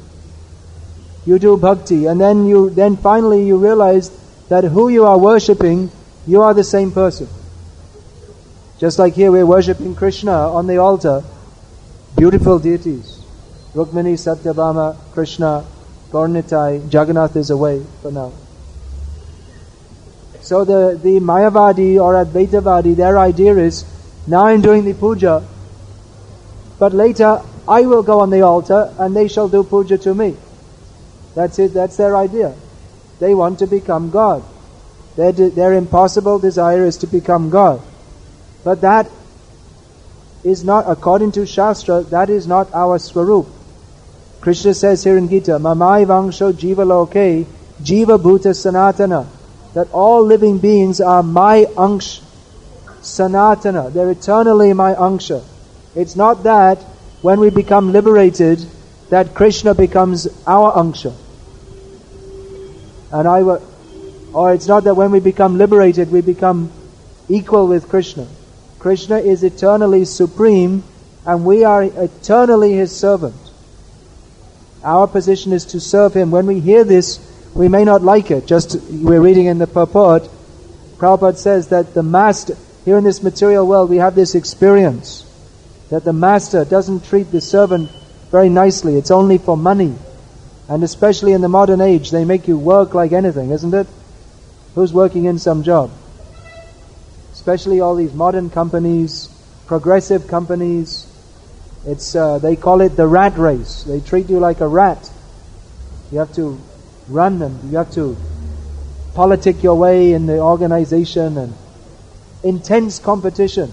you 1.25 1.39
do 1.39 1.57
bhakti, 1.57 2.07
and 2.07 2.21
then 2.21 2.47
you 2.47 2.71
then 2.71 2.97
finally 2.97 3.45
you 3.45 3.59
realize 3.59 4.11
that 4.49 4.65
who 4.65 4.89
you 4.89 5.05
are 5.05 5.19
worshipping, 5.19 5.91
you 6.27 6.43
are 6.43 6.55
the 6.55 6.65
same 6.65 6.93
person. 6.93 7.29
Just 8.79 8.99
like 8.99 9.15
here 9.15 9.33
we're 9.33 9.47
worshipping 9.47 9.97
Krishna 9.97 10.33
on 10.33 10.67
the 10.67 10.77
altar, 10.77 11.25
beautiful 12.17 12.59
deities. 12.59 13.21
Rukmini, 13.75 14.15
Satyabhama, 14.15 14.97
Krishna, 15.13 15.65
Gaura-Nitai, 16.11 16.93
Jagannath 16.93 17.37
is 17.37 17.51
away 17.51 17.85
for 18.01 18.11
now. 18.11 18.33
So 20.41 20.65
the, 20.65 20.99
the 21.03 21.21
Mayavadi 21.21 22.01
or 22.01 22.25
Advaitavadi, 22.25 22.95
their 22.95 23.19
idea 23.19 23.57
is, 23.57 23.85
now 24.27 24.47
I'm 24.47 24.63
doing 24.63 24.85
the 24.85 24.95
puja, 24.95 25.47
but 26.79 26.93
later 26.93 27.41
I 27.69 27.83
will 27.83 28.03
go 28.03 28.21
on 28.21 28.31
the 28.31 28.43
altar 28.43 28.95
and 28.99 29.17
they 29.17 29.29
shall 29.29 29.49
do 29.49 29.65
puja 29.65 29.99
to 29.99 30.15
me. 30.15 30.37
That's 31.35 31.59
it, 31.59 31.75
that's 31.75 31.97
their 31.97 32.17
idea. 32.17 32.55
They 33.19 33.35
want 33.35 33.59
to 33.61 33.67
become 33.67 34.11
God. 34.11 34.45
Their, 35.17 35.33
their 35.33 35.73
impossible 35.73 36.39
desire 36.39 36.85
is 36.85 36.99
to 36.99 37.07
become 37.07 37.51
God. 37.51 37.81
But 38.65 38.83
that 38.83 39.11
is 40.45 40.65
not, 40.65 40.85
according 40.89 41.33
to 41.33 41.47
Shastra, 41.47 42.03
that 42.11 42.31
is 42.31 42.47
not 42.47 42.73
our 42.75 42.99
Swarup. 42.99 43.47
Krishna 44.41 44.75
says 44.75 45.03
here 45.03 45.17
in 45.17 45.29
Gita, 45.29 45.53
Mamai 45.53 46.07
Vangsho 46.07 46.53
Jiva 46.53 46.87
Loke, 46.87 47.47
Jiva 47.83 48.19
Bhuta 48.19 48.53
Sanatana, 48.55 49.27
that 49.75 49.91
all 49.93 50.25
living 50.25 50.59
beings 50.59 51.01
are 51.01 51.23
my 51.23 51.65
Angsh 51.77 52.23
Sanatana. 53.01 53.93
They're 53.93 54.11
eternally 54.11 54.73
my 54.73 54.95
Angsha. 54.95 55.43
It's 55.97 56.15
not 56.15 56.43
that 56.43 56.77
when 57.23 57.41
we 57.41 57.49
become 57.49 57.91
liberated, 57.91 58.65
that 59.09 59.35
Krishna 59.35 59.75
becomes 59.75 60.29
our 60.47 60.73
Angsha. 60.73 61.15
And 63.11 63.27
I 63.27 63.43
were, 63.43 63.63
or 64.35 64.53
it's 64.53 64.67
not 64.67 64.85
that 64.85 64.95
when 64.95 65.11
we 65.11 65.21
become 65.21 65.57
liberated, 65.57 66.13
we 66.13 66.21
become 66.21 66.71
equal 67.31 67.67
with 67.67 67.89
Krishna. 67.89 68.27
Krishna 68.79 69.17
is 69.17 69.43
eternally 69.43 70.05
supreme, 70.05 70.85
and 71.25 71.47
we 71.47 71.65
are 71.65 71.83
eternally 71.83 72.75
his 72.75 72.95
servant. 72.95 73.35
Our 74.85 75.07
position 75.07 75.55
is 75.55 75.65
to 75.67 75.81
serve 75.81 76.13
him. 76.13 76.31
When 76.31 76.47
we 76.47 76.61
hear 76.61 76.85
this, 76.85 77.19
we 77.55 77.69
may 77.69 77.85
not 77.85 78.03
like 78.03 78.31
it. 78.31 78.47
Just 78.47 78.77
we're 78.91 79.21
reading 79.21 79.47
in 79.47 79.57
the 79.57 79.67
purport, 79.67 80.29
Prabhupada 80.99 81.39
says 81.39 81.69
that 81.69 81.95
the 81.95 82.03
master, 82.03 82.55
here 82.85 82.99
in 82.99 83.05
this 83.05 83.23
material 83.23 83.67
world, 83.67 83.89
we 83.89 83.97
have 83.97 84.15
this 84.15 84.35
experience 84.35 85.26
that 85.91 86.05
the 86.05 86.13
master 86.13 86.65
doesn't 86.65 87.05
treat 87.07 87.31
the 87.31 87.41
servant 87.41 87.91
very 88.31 88.49
nicely. 88.49 88.97
It's 88.97 89.11
only 89.11 89.39
for 89.39 89.57
money. 89.57 89.95
And 90.69 90.83
especially 90.83 91.33
in 91.33 91.41
the 91.41 91.49
modern 91.49 91.81
age, 91.81 92.11
they 92.11 92.25
make 92.25 92.49
you 92.49 92.59
work 92.59 92.93
like 92.95 93.13
anything, 93.13 93.51
isn't 93.51 93.73
it? 93.73 93.87
Who's 94.75 94.93
working 94.93 95.25
in 95.25 95.39
some 95.39 95.63
job? 95.63 95.91
Especially 97.33 97.81
all 97.81 97.95
these 97.95 98.13
modern 98.13 98.51
companies, 98.51 99.29
progressive 99.67 100.27
companies. 100.27 101.07
It's 101.87 102.17
uh, 102.17 102.39
they 102.39 102.57
call 102.57 102.81
it 102.81 102.97
the 102.97 103.07
rat 103.07 103.39
race. 103.39 103.85
They 103.85 104.01
treat 104.01 104.29
you 104.29 104.41
like 104.41 104.61
a 104.61 104.67
rat. 104.67 105.11
You 106.11 106.19
have 106.19 106.35
to 106.35 106.59
run 107.09 107.41
and 107.43 107.71
you 107.71 107.79
have 107.79 107.93
to 107.93 108.17
politic 109.15 109.63
your 109.63 109.77
way 109.77 110.13
in 110.13 110.27
the 110.27 110.41
organization 110.41 111.39
and 111.39 111.55
intense 112.43 112.99
competition. 112.99 113.73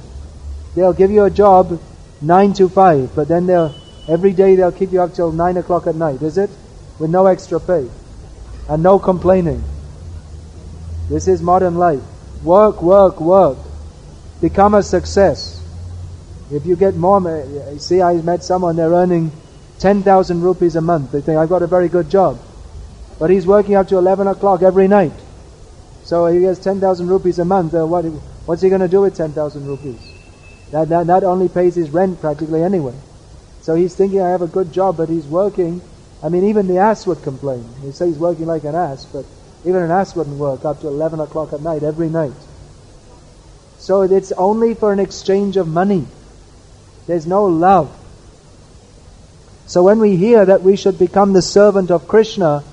They'll 0.75 0.93
give 0.93 1.09
you 1.11 1.23
a 1.23 1.29
job 1.31 1.79
nine 2.23 2.53
to 2.53 2.69
five, 2.69 3.13
but 3.15 3.27
then 3.27 3.45
they'll 3.45 3.75
every 4.07 4.33
day 4.33 4.55
they'll 4.55 4.71
keep 4.71 4.91
you 4.91 5.01
up 5.01 5.13
till 5.13 5.31
nine 5.31 5.57
o'clock 5.57 5.87
at 5.87 5.95
night. 5.95 6.21
Is 6.21 6.37
it? 6.37 6.49
with 6.99 7.09
no 7.09 7.25
extra 7.27 7.59
pay 7.59 7.89
and 8.69 8.83
no 8.83 8.99
complaining. 8.99 9.63
This 11.09 11.27
is 11.27 11.41
modern 11.41 11.75
life. 11.75 12.01
Work, 12.43 12.81
work, 12.81 13.19
work. 13.19 13.57
Become 14.41 14.75
a 14.75 14.83
success. 14.83 15.61
If 16.51 16.65
you 16.65 16.75
get 16.75 16.95
more, 16.95 17.45
see, 17.77 18.01
I 18.01 18.13
met 18.15 18.43
someone, 18.43 18.75
they're 18.75 18.91
earning 18.91 19.31
10,000 19.79 20.41
rupees 20.41 20.75
a 20.75 20.81
month. 20.81 21.11
They 21.11 21.21
think, 21.21 21.37
I've 21.37 21.49
got 21.49 21.61
a 21.61 21.67
very 21.67 21.89
good 21.89 22.09
job. 22.09 22.39
But 23.19 23.29
he's 23.29 23.47
working 23.47 23.75
up 23.75 23.87
to 23.89 23.97
11 23.97 24.27
o'clock 24.27 24.61
every 24.61 24.87
night. 24.87 25.13
So 26.03 26.27
he 26.27 26.41
gets 26.41 26.59
10,000 26.59 27.07
rupees 27.07 27.39
a 27.39 27.45
month. 27.45 27.73
Uh, 27.73 27.85
what, 27.85 28.03
what's 28.45 28.61
he 28.61 28.69
going 28.69 28.81
to 28.81 28.87
do 28.87 29.01
with 29.01 29.15
10,000 29.15 29.65
rupees? 29.65 30.12
That, 30.71 30.89
that, 30.89 31.07
that 31.07 31.23
only 31.23 31.49
pays 31.49 31.75
his 31.75 31.89
rent 31.89 32.19
practically 32.19 32.63
anyway. 32.63 32.95
So 33.61 33.75
he's 33.75 33.95
thinking, 33.95 34.21
I 34.21 34.29
have 34.29 34.41
a 34.41 34.47
good 34.47 34.73
job, 34.73 34.97
but 34.97 35.09
he's 35.09 35.25
working 35.25 35.81
I 36.23 36.29
mean, 36.29 36.45
even 36.45 36.67
the 36.67 36.77
ass 36.77 37.05
would 37.05 37.21
complain. 37.21 37.65
He 37.81 37.91
say 37.91 38.07
he's 38.07 38.17
working 38.17 38.45
like 38.45 38.63
an 38.63 38.75
ass, 38.75 39.05
but 39.05 39.25
even 39.65 39.81
an 39.81 39.91
ass 39.91 40.15
wouldn't 40.15 40.37
work 40.37 40.63
up 40.63 40.79
to 40.79 40.87
11 40.87 41.19
o'clock 41.19 41.51
at 41.51 41.61
night 41.61 41.83
every 41.83 42.07
night. 42.07 42.31
So 43.77 44.03
it's 44.03 44.31
only 44.31 44.73
for 44.73 44.93
an 44.93 44.99
exchange 44.99 45.57
of 45.57 45.67
money. 45.67 46.07
There's 47.07 47.27
no 47.27 47.45
love. 47.45 47.93
So 49.65 49.83
when 49.83 49.99
we 49.99 50.15
hear 50.15 50.45
that 50.45 50.61
we 50.61 50.77
should 50.77 50.97
become 50.97 51.33
the 51.33 51.41
servant 51.41 51.91
of 51.91 52.07
Krishna, 52.07 52.63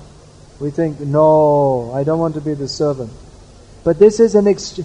we 0.61 0.71
think, 0.71 1.01
no, 1.01 1.91
I 1.93 2.05
don't 2.05 2.19
want 2.19 2.35
to 2.35 2.41
be 2.41 2.53
the 2.53 2.69
servant. 2.69 3.11
But 3.83 3.99
this 3.99 4.21
is 4.21 4.35
an 4.35 4.47
ex- 4.47 4.77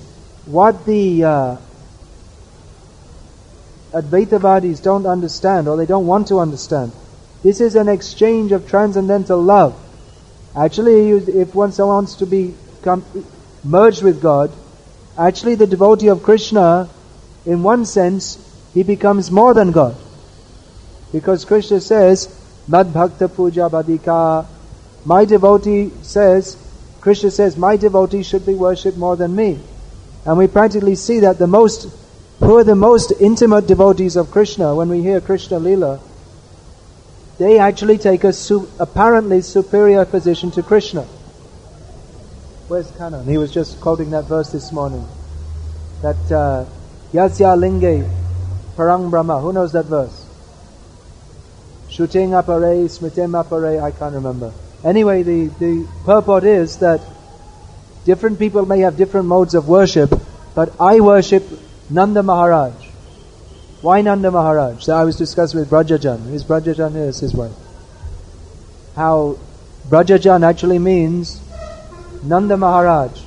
what 0.46 0.86
the 0.86 1.22
uh, 1.22 1.56
Advaitavadis 4.00 4.82
don't 4.82 5.06
understand, 5.06 5.68
or 5.68 5.76
they 5.76 5.86
don't 5.86 6.06
want 6.06 6.28
to 6.28 6.38
understand. 6.38 6.92
This 7.42 7.60
is 7.60 7.76
an 7.76 7.88
exchange 7.88 8.52
of 8.52 8.68
transcendental 8.68 9.40
love. 9.40 9.74
Actually, 10.54 11.10
if 11.10 11.54
one 11.54 11.72
wants 11.78 12.16
to 12.16 12.26
be 12.26 12.54
merged 13.64 14.02
with 14.02 14.20
God, 14.20 14.50
actually 15.18 15.54
the 15.54 15.66
devotee 15.66 16.08
of 16.08 16.22
Krishna, 16.22 16.88
in 17.44 17.62
one 17.62 17.86
sense, 17.86 18.38
he 18.74 18.82
becomes 18.82 19.30
more 19.30 19.54
than 19.54 19.72
God. 19.72 19.96
Because 21.12 21.44
Krishna 21.44 21.80
says, 21.80 22.28
Mad 22.68 22.92
Bhakta 22.92 23.28
Puja 23.28 23.70
Badika, 23.70 24.46
my 25.04 25.24
devotee 25.24 25.92
says, 26.02 26.56
Krishna 27.00 27.30
says, 27.30 27.56
my 27.56 27.76
devotee 27.76 28.24
should 28.24 28.44
be 28.44 28.54
worshipped 28.54 28.98
more 28.98 29.16
than 29.16 29.34
me. 29.34 29.60
And 30.24 30.36
we 30.36 30.48
practically 30.48 30.96
see 30.96 31.20
that 31.20 31.38
the 31.38 31.46
most, 31.46 31.86
who 32.40 32.58
are 32.58 32.64
the 32.64 32.74
most 32.74 33.12
intimate 33.20 33.66
devotees 33.66 34.16
of 34.16 34.30
Krishna 34.30 34.74
when 34.74 34.88
we 34.88 35.02
hear 35.02 35.20
Krishna 35.20 35.58
Lila, 35.58 36.00
they 37.38 37.58
actually 37.58 37.98
take 37.98 38.24
a 38.24 38.32
su- 38.32 38.68
apparently 38.78 39.40
superior 39.42 40.04
position 40.04 40.50
to 40.52 40.62
Krishna. 40.62 41.02
Where's 42.68 42.90
Kanan? 42.92 43.26
He 43.26 43.38
was 43.38 43.52
just 43.52 43.80
quoting 43.80 44.10
that 44.10 44.24
verse 44.24 44.50
this 44.50 44.72
morning. 44.72 45.06
That 46.02 46.32
uh, 46.32 46.64
Yasya 47.12 47.58
Linge 47.58 48.06
Parang 48.76 49.08
Brahma. 49.08 49.40
Who 49.40 49.52
knows 49.52 49.72
that 49.72 49.86
verse? 49.86 50.26
Shooting 51.88 52.30
apare, 52.30 52.84
smitim 52.88 53.32
apare, 53.42 53.82
I 53.82 53.90
can't 53.90 54.14
remember. 54.14 54.52
Anyway, 54.84 55.22
the, 55.22 55.46
the 55.58 55.88
purport 56.04 56.44
is 56.44 56.78
that 56.78 57.00
different 58.04 58.38
people 58.38 58.66
may 58.66 58.80
have 58.80 58.96
different 58.96 59.26
modes 59.26 59.54
of 59.54 59.68
worship, 59.68 60.12
but 60.54 60.74
I 60.78 61.00
worship 61.00 61.44
Nanda 61.88 62.22
Maharaj. 62.22 62.72
Why 63.82 64.00
Nanda 64.02 64.30
Maharaj? 64.30 64.82
So 64.82 64.96
I 64.96 65.04
was 65.04 65.16
discussing 65.16 65.60
with 65.60 65.70
Brajajan. 65.70 66.20
Who's 66.28 66.42
Brajajan 66.44 66.96
is 66.96 67.20
his 67.20 67.34
wife. 67.34 67.52
How 68.96 69.38
Brajajan 69.88 70.42
actually 70.48 70.78
means 70.78 71.40
Nanda 72.24 72.56
Maharaj. 72.56 73.20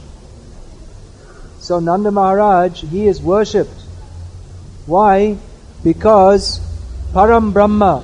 So 1.59 1.79
Nanda 1.79 2.11
Maharaj, 2.11 2.81
he 2.81 3.07
is 3.07 3.21
worshipped. 3.21 3.79
Why? 4.85 5.37
Because 5.83 6.59
Param 7.13 7.53
Brahma. 7.53 8.03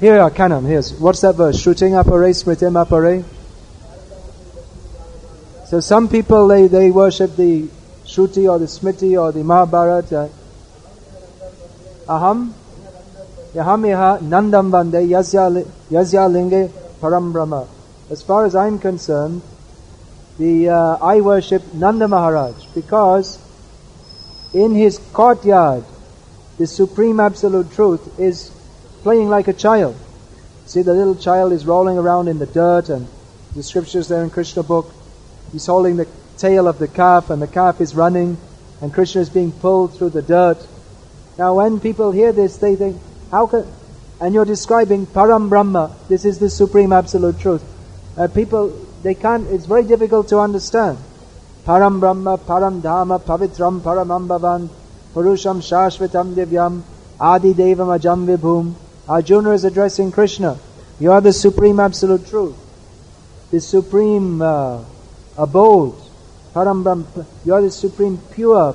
Here, 0.00 0.20
are 0.20 0.30
Kanam, 0.30 0.66
here's, 0.66 0.92
what's 0.94 1.20
that 1.22 1.36
verse? 1.36 1.58
Shruting 1.60 1.92
apare, 1.92 2.30
smritim 2.34 2.84
apare. 2.84 3.24
So 5.68 5.80
some 5.80 6.08
people, 6.08 6.48
they, 6.48 6.66
they 6.66 6.90
worship 6.90 7.36
the 7.36 7.68
Shruti 8.06 8.48
or 8.50 8.58
the 8.58 8.66
Smriti 8.66 9.20
or 9.20 9.32
the 9.32 9.42
Mahabharata. 9.42 10.30
Aham 12.06 12.52
Yaham 13.54 13.82
Yaha 13.82 14.20
Nandam 14.20 14.70
Vande 14.70 15.08
Yazya 15.90 16.30
Linge 16.30 16.70
Param 17.00 17.32
Brahma. 17.32 17.66
As 18.10 18.22
far 18.22 18.44
as 18.44 18.54
I'm 18.54 18.78
concerned, 18.78 19.42
the 20.38 20.68
uh, 20.68 20.98
I 21.02 21.20
worship 21.20 21.74
Nanda 21.74 22.06
Maharaj 22.06 22.66
because 22.74 23.42
in 24.54 24.74
his 24.74 24.98
courtyard, 25.12 25.84
the 26.58 26.66
supreme 26.66 27.18
absolute 27.18 27.72
truth 27.72 28.20
is 28.20 28.50
playing 29.02 29.28
like 29.28 29.48
a 29.48 29.52
child. 29.52 29.96
See, 30.66 30.82
the 30.82 30.94
little 30.94 31.16
child 31.16 31.52
is 31.52 31.64
rolling 31.66 31.98
around 31.98 32.28
in 32.28 32.38
the 32.38 32.46
dirt, 32.46 32.88
and 32.88 33.06
the 33.54 33.62
scriptures 33.62 34.08
there 34.08 34.22
in 34.22 34.30
Krishna 34.30 34.62
book. 34.62 34.92
He's 35.52 35.66
holding 35.66 35.96
the 35.96 36.06
tail 36.38 36.68
of 36.68 36.78
the 36.78 36.88
calf, 36.88 37.30
and 37.30 37.40
the 37.40 37.46
calf 37.46 37.80
is 37.80 37.94
running, 37.94 38.36
and 38.80 38.92
Krishna 38.92 39.20
is 39.22 39.30
being 39.30 39.52
pulled 39.52 39.94
through 39.94 40.10
the 40.10 40.22
dirt. 40.22 40.58
Now, 41.38 41.54
when 41.54 41.80
people 41.80 42.12
hear 42.12 42.32
this, 42.32 42.56
they 42.58 42.76
think, 42.76 43.00
how 43.30 43.46
can, 43.46 43.66
and 44.20 44.34
you're 44.34 44.44
describing 44.44 45.06
Param 45.06 45.48
Brahma, 45.48 45.94
this 46.08 46.24
is 46.24 46.38
the 46.38 46.48
supreme 46.48 46.92
absolute 46.92 47.38
truth. 47.38 47.64
Uh, 48.16 48.28
people, 48.28 48.68
they 49.02 49.14
can't, 49.14 49.46
it's 49.48 49.66
very 49.66 49.84
difficult 49.84 50.28
to 50.28 50.38
understand. 50.38 50.98
Param 51.66 52.00
Brahma, 52.00 52.38
Param 52.38 52.80
Dhamma, 52.80 53.20
Pavitram, 53.20 53.80
Paramambavan, 53.80 54.68
Purusham, 55.12 55.60
Shashvatam, 55.60 56.34
Divyam, 56.34 56.82
Adi 57.20 57.52
Devam, 57.52 57.98
Ajam 57.98 58.26
Vibhum. 58.26 58.74
Arjuna 59.08 59.50
is 59.52 59.64
addressing 59.64 60.10
Krishna. 60.10 60.58
You 60.98 61.12
are 61.12 61.20
the 61.20 61.32
supreme 61.32 61.78
absolute 61.78 62.26
truth, 62.26 62.56
the 63.50 63.60
supreme 63.60 64.40
uh, 64.40 64.82
abode. 65.36 65.94
Param 66.56 67.04
you 67.44 67.52
are 67.52 67.60
the 67.60 67.70
supreme 67.70 68.16
pure 68.32 68.74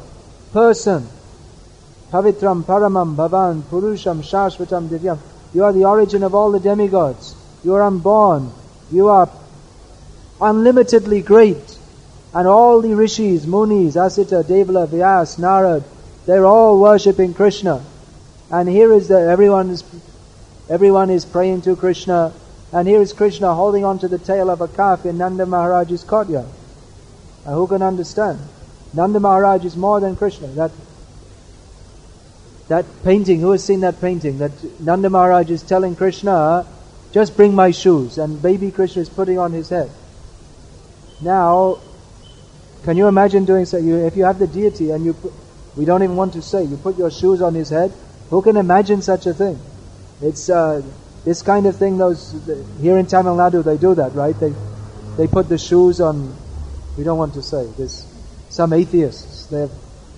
person. 0.54 1.08
Pavitram, 2.12 2.62
Paramam, 2.62 3.16
Bhavan, 3.16 3.64
Purusham, 3.64 4.22
Shashvatam, 4.22 4.88
Divyam. 4.88 5.18
You 5.52 5.64
are 5.64 5.74
the 5.74 5.86
origin 5.86 6.22
of 6.22 6.36
all 6.36 6.52
the 6.52 6.60
demigods. 6.60 7.36
You 7.64 7.74
are 7.74 7.82
unborn. 7.82 8.52
You 8.92 9.08
are 9.08 9.28
unlimitedly 10.40 11.24
great. 11.24 11.80
And 12.36 12.48
all 12.48 12.82
the 12.82 12.94
rishis, 12.94 13.48
munis, 13.48 13.96
Asita, 13.96 14.44
Devala, 14.44 14.86
Vyas, 14.88 15.40
Narad, 15.40 15.84
they're 16.28 16.46
all 16.46 16.80
worshipping 16.80 17.34
Krishna. 17.34 17.84
And 18.52 18.70
here 18.70 18.94
is 18.94 19.08
the, 19.08 19.20
everyone 19.20 19.72
is, 19.72 19.84
everyone 20.70 21.10
is 21.10 21.26
praying 21.26 21.64
to 21.64 21.76
Krishna. 21.76 22.32
And 22.72 22.88
here 22.88 23.02
is 23.02 23.12
Krishna 23.12 23.56
holding 23.56 23.86
on 23.86 23.98
to 24.00 24.08
the 24.08 24.20
tail 24.20 24.52
of 24.52 24.62
a 24.62 24.68
calf 24.68 25.04
in 25.08 25.18
Nanda 25.18 25.48
Maharaj's 25.48 26.04
courtyard. 26.04 26.46
Who 27.46 27.68
can 27.68 27.82
understand? 27.82 28.40
Nanda 28.94 29.20
Maharaj 29.20 29.66
is 29.66 29.76
more 29.76 30.00
than 30.00 30.16
Krishna. 30.16 30.48
That 30.48 30.72
that 32.68 32.86
painting, 33.04 33.42
who 33.42 33.52
has 33.52 33.64
seen 33.64 33.82
that 33.82 34.00
painting? 34.00 34.38
That 34.38 34.52
Nanda 34.80 35.10
Maharaj 35.10 35.50
is 35.50 35.62
telling 35.62 35.96
Krishna, 35.96 36.66
just 37.12 37.36
bring 37.36 37.54
my 37.54 37.72
shoes, 37.72 38.18
and 38.18 38.42
baby 38.42 38.72
Krishna 38.72 39.02
is 39.02 39.10
putting 39.10 39.40
on 39.40 39.52
his 39.52 39.70
head. 39.70 39.90
Now, 41.22 41.80
can 42.84 42.98
you 42.98 43.08
imagine 43.08 43.46
doing 43.46 43.66
so? 43.66 43.78
You, 43.78 44.06
if 44.06 44.16
you 44.16 44.24
have 44.24 44.40
the 44.40 44.48
deity 44.48 44.92
and 44.92 45.04
you, 45.04 45.14
put, 45.14 45.34
we 45.76 45.86
don't 45.86 46.02
even 46.02 46.16
want 46.16 46.34
to 46.34 46.42
say, 46.42 46.64
you 46.64 46.78
put 46.78 46.98
your 46.98 47.12
shoes 47.12 47.42
on 47.42 47.54
his 47.54 47.70
head. 47.70 47.92
Who 48.30 48.42
can 48.42 48.56
imagine 48.58 49.02
such 49.02 49.26
a 49.26 49.34
thing? 49.34 49.60
It's 50.22 50.50
uh, 50.50 50.82
this 51.26 51.42
kind 51.42 51.66
of 51.66 51.76
thing. 51.76 51.98
Those 51.98 52.34
here 52.80 52.98
in 52.98 53.06
Tamil 53.06 53.36
Nadu, 53.36 53.64
they 53.64 53.78
do 53.78 53.96
that, 53.96 54.14
right? 54.14 54.40
They 54.40 54.54
they 55.18 55.28
put 55.28 55.50
the 55.50 55.58
shoes 55.58 56.00
on. 56.00 56.36
We 56.98 57.04
don't 57.04 57.18
want 57.18 57.34
to 57.36 57.42
say. 57.42 57.66
There's 57.78 58.06
some 58.50 58.74
atheists. 58.74 59.46
They've 59.48 59.72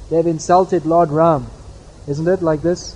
they've 0.09 0.27
insulted 0.27 0.85
Lord 0.85 1.09
Ram 1.09 1.47
isn't 2.07 2.27
it 2.27 2.41
like 2.41 2.61
this? 2.61 2.95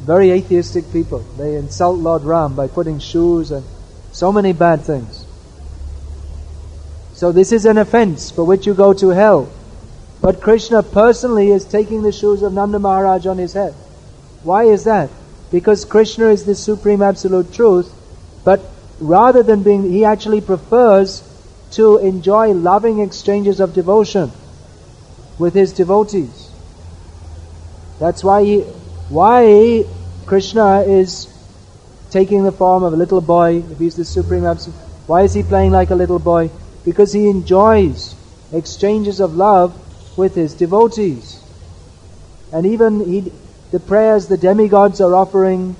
Very 0.00 0.30
atheistic 0.30 0.92
people. 0.92 1.20
They 1.38 1.56
insult 1.56 1.98
Lord 1.98 2.22
Ram 2.22 2.54
by 2.54 2.68
putting 2.68 2.98
shoes 2.98 3.50
and 3.50 3.64
so 4.12 4.32
many 4.32 4.52
bad 4.52 4.82
things. 4.82 5.24
So 7.14 7.32
this 7.32 7.50
is 7.50 7.64
an 7.64 7.78
offense 7.78 8.30
for 8.30 8.44
which 8.44 8.66
you 8.66 8.74
go 8.74 8.92
to 8.92 9.08
hell. 9.08 9.50
But 10.20 10.40
Krishna 10.40 10.82
personally 10.82 11.50
is 11.50 11.64
taking 11.64 12.02
the 12.02 12.12
shoes 12.12 12.42
of 12.42 12.52
Nanda 12.52 12.78
Maharaj 12.78 13.26
on 13.26 13.38
his 13.38 13.54
head. 13.54 13.74
Why 14.42 14.64
is 14.64 14.84
that? 14.84 15.10
Because 15.50 15.84
Krishna 15.84 16.28
is 16.28 16.44
the 16.44 16.54
supreme 16.54 17.02
absolute 17.02 17.52
truth, 17.52 17.92
but 18.44 18.60
rather 19.00 19.42
than 19.42 19.62
being, 19.62 19.90
he 19.90 20.04
actually 20.04 20.40
prefers 20.40 21.22
to 21.76 21.98
enjoy 21.98 22.52
loving 22.52 23.00
exchanges 23.00 23.60
of 23.60 23.74
devotion 23.74 24.30
with 25.38 25.54
his 25.54 25.72
devotees. 25.72 26.50
That's 27.98 28.24
why 28.24 28.44
he, 28.44 28.60
why 29.08 29.84
Krishna 30.24 30.80
is 30.80 31.28
taking 32.10 32.44
the 32.44 32.52
form 32.52 32.82
of 32.82 32.92
a 32.92 32.96
little 32.96 33.20
boy, 33.20 33.62
if 33.70 33.78
he's 33.78 33.94
the 33.96 34.04
supreme 34.04 34.46
absolute. 34.46 34.78
Why 35.06 35.22
is 35.22 35.34
he 35.34 35.42
playing 35.42 35.70
like 35.70 35.90
a 35.90 35.94
little 35.94 36.18
boy? 36.18 36.50
Because 36.84 37.12
he 37.12 37.28
enjoys 37.28 38.14
exchanges 38.52 39.20
of 39.20 39.34
love 39.36 39.74
with 40.16 40.34
his 40.34 40.54
devotees. 40.54 41.42
And 42.52 42.64
even 42.66 43.04
he, 43.04 43.32
the 43.70 43.80
prayers 43.80 44.28
the 44.28 44.38
demigods 44.38 45.00
are 45.00 45.14
offering 45.14 45.76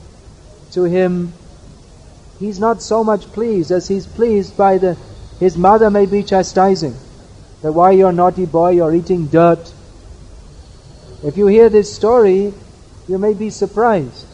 to 0.73 0.85
him, 0.85 1.33
he's 2.39 2.61
not 2.61 2.83
so 2.83 3.03
much 3.03 3.23
pleased 3.33 3.71
as 3.71 3.89
he's 3.89 4.07
pleased 4.07 4.57
by 4.57 4.79
the, 4.79 4.99
his 5.41 5.57
mother 5.57 5.91
may 5.91 6.07
be 6.07 6.23
chastising. 6.23 6.95
That 7.63 7.73
why 7.73 7.93
you're 7.93 8.11
a 8.11 8.13
naughty 8.13 8.47
boy, 8.47 8.71
you're 8.71 8.95
eating 8.95 9.27
dirt, 9.27 9.73
if 11.23 11.37
you 11.37 11.47
hear 11.47 11.69
this 11.69 11.93
story, 11.93 12.53
you 13.09 13.19
may 13.19 13.35
be 13.35 13.51
surprised. 13.51 14.27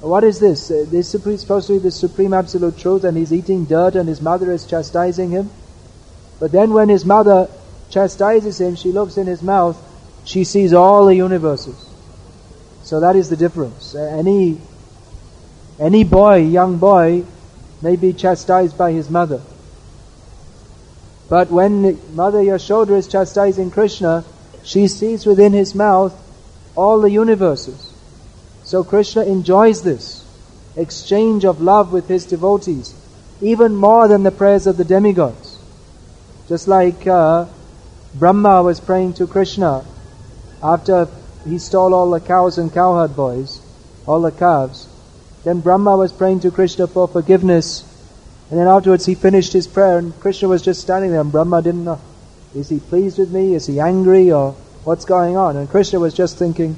What 0.00 0.24
is 0.24 0.40
this? 0.40 0.70
Uh, 0.70 0.84
this 0.88 1.14
is 1.14 1.40
supposed 1.40 1.66
to 1.66 1.74
be 1.74 1.78
the 1.78 1.90
supreme 1.90 2.32
absolute 2.32 2.78
truth, 2.78 3.04
and 3.04 3.16
he's 3.16 3.32
eating 3.32 3.64
dirt, 3.64 3.96
and 3.96 4.08
his 4.08 4.20
mother 4.20 4.50
is 4.50 4.66
chastising 4.66 5.30
him. 5.30 5.50
But 6.40 6.52
then, 6.52 6.72
when 6.72 6.88
his 6.88 7.04
mother 7.04 7.48
chastises 7.90 8.60
him, 8.60 8.76
she 8.76 8.92
looks 8.92 9.16
in 9.16 9.26
his 9.26 9.42
mouth, 9.42 9.76
she 10.24 10.44
sees 10.44 10.72
all 10.72 11.06
the 11.06 11.14
universes. 11.14 11.76
So 12.82 13.00
that 13.00 13.14
is 13.14 13.28
the 13.28 13.36
difference. 13.36 13.94
Uh, 13.94 14.00
any 14.00 14.60
any 15.78 16.04
boy, 16.04 16.36
young 16.36 16.78
boy, 16.78 17.24
may 17.82 17.96
be 17.96 18.12
chastised 18.12 18.78
by 18.78 18.92
his 18.92 19.10
mother. 19.10 19.42
But 21.28 21.50
when 21.50 21.98
Mother 22.14 22.38
Yashoda 22.38 22.96
is 22.96 23.08
chastising 23.08 23.70
Krishna, 23.70 24.24
she 24.62 24.86
sees 24.86 25.26
within 25.26 25.52
his 25.52 25.74
mouth 25.74 26.14
all 26.76 27.00
the 27.00 27.10
universes. 27.10 27.92
So 28.64 28.84
Krishna 28.84 29.22
enjoys 29.22 29.82
this 29.82 30.24
exchange 30.76 31.44
of 31.44 31.60
love 31.60 31.92
with 31.92 32.08
his 32.08 32.26
devotees, 32.26 32.94
even 33.40 33.74
more 33.74 34.08
than 34.08 34.22
the 34.22 34.30
prayers 34.30 34.66
of 34.66 34.76
the 34.76 34.84
demigods. 34.84 35.58
Just 36.48 36.68
like 36.68 37.06
uh, 37.06 37.46
Brahma 38.14 38.62
was 38.62 38.78
praying 38.80 39.14
to 39.14 39.26
Krishna 39.26 39.84
after 40.62 41.08
he 41.44 41.58
stole 41.58 41.94
all 41.94 42.10
the 42.10 42.20
cows 42.20 42.58
and 42.58 42.72
cowherd 42.72 43.16
boys, 43.16 43.60
all 44.06 44.20
the 44.20 44.32
calves. 44.32 44.88
Then 45.44 45.60
Brahma 45.60 45.96
was 45.96 46.12
praying 46.12 46.40
to 46.40 46.50
Krishna 46.50 46.86
for 46.86 47.06
forgiveness. 47.08 47.84
And 48.50 48.60
then 48.60 48.68
afterwards 48.68 49.06
he 49.06 49.14
finished 49.14 49.52
his 49.52 49.66
prayer 49.66 49.98
and 49.98 50.18
Krishna 50.20 50.48
was 50.48 50.62
just 50.62 50.80
standing 50.80 51.10
there 51.10 51.20
and 51.20 51.32
Brahma 51.32 51.62
didn't 51.62 51.84
know. 51.84 52.00
Is 52.54 52.68
he 52.68 52.78
pleased 52.78 53.18
with 53.18 53.32
me? 53.32 53.54
Is 53.54 53.66
he 53.66 53.80
angry? 53.80 54.30
Or 54.32 54.52
what's 54.84 55.04
going 55.04 55.36
on? 55.36 55.56
And 55.56 55.68
Krishna 55.68 55.98
was 55.98 56.14
just 56.14 56.38
thinking, 56.38 56.76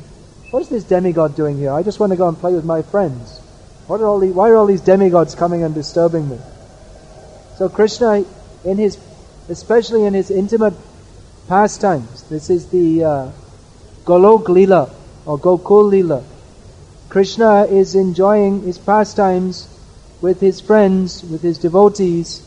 what 0.51 0.63
is 0.63 0.71
this 0.71 0.85
demigod 0.85 1.37
doing 1.37 1.59
here? 1.59 1.73
I 1.73 1.83
just 1.83 2.01
want 2.01 2.11
to 2.13 2.17
go 2.17 2.27
and 2.27 2.39
play 2.39 2.55
with 2.55 2.65
my 2.65 2.83
friends. 2.83 3.39
What 3.87 4.01
are 4.01 4.07
all 4.07 4.19
these, 4.19 4.33
why 4.33 4.49
are 4.49 4.57
all 4.57 4.67
these 4.67 4.81
demigods 4.81 5.35
coming 5.35 5.63
and 5.63 5.75
disturbing 5.75 6.29
me? 6.29 6.39
So 7.59 7.69
Krishna, 7.69 8.25
in 8.65 8.79
his, 8.79 8.99
especially 9.49 10.05
in 10.05 10.15
his 10.15 10.31
intimate 10.31 10.75
pastimes, 11.49 12.23
this 12.25 12.49
is 12.49 12.69
the 12.71 13.05
uh, 13.05 13.31
Golok 14.05 14.49
Lila 14.49 14.91
or 15.27 15.39
Gokul 15.39 15.91
Lila. 15.91 16.25
Krishna 17.11 17.65
is 17.65 17.95
enjoying 17.95 18.63
his 18.63 18.79
pastimes 18.79 19.69
with 20.21 20.41
his 20.41 20.61
friends, 20.61 21.23
with 21.23 21.43
his 21.43 21.59
devotees. 21.59 22.43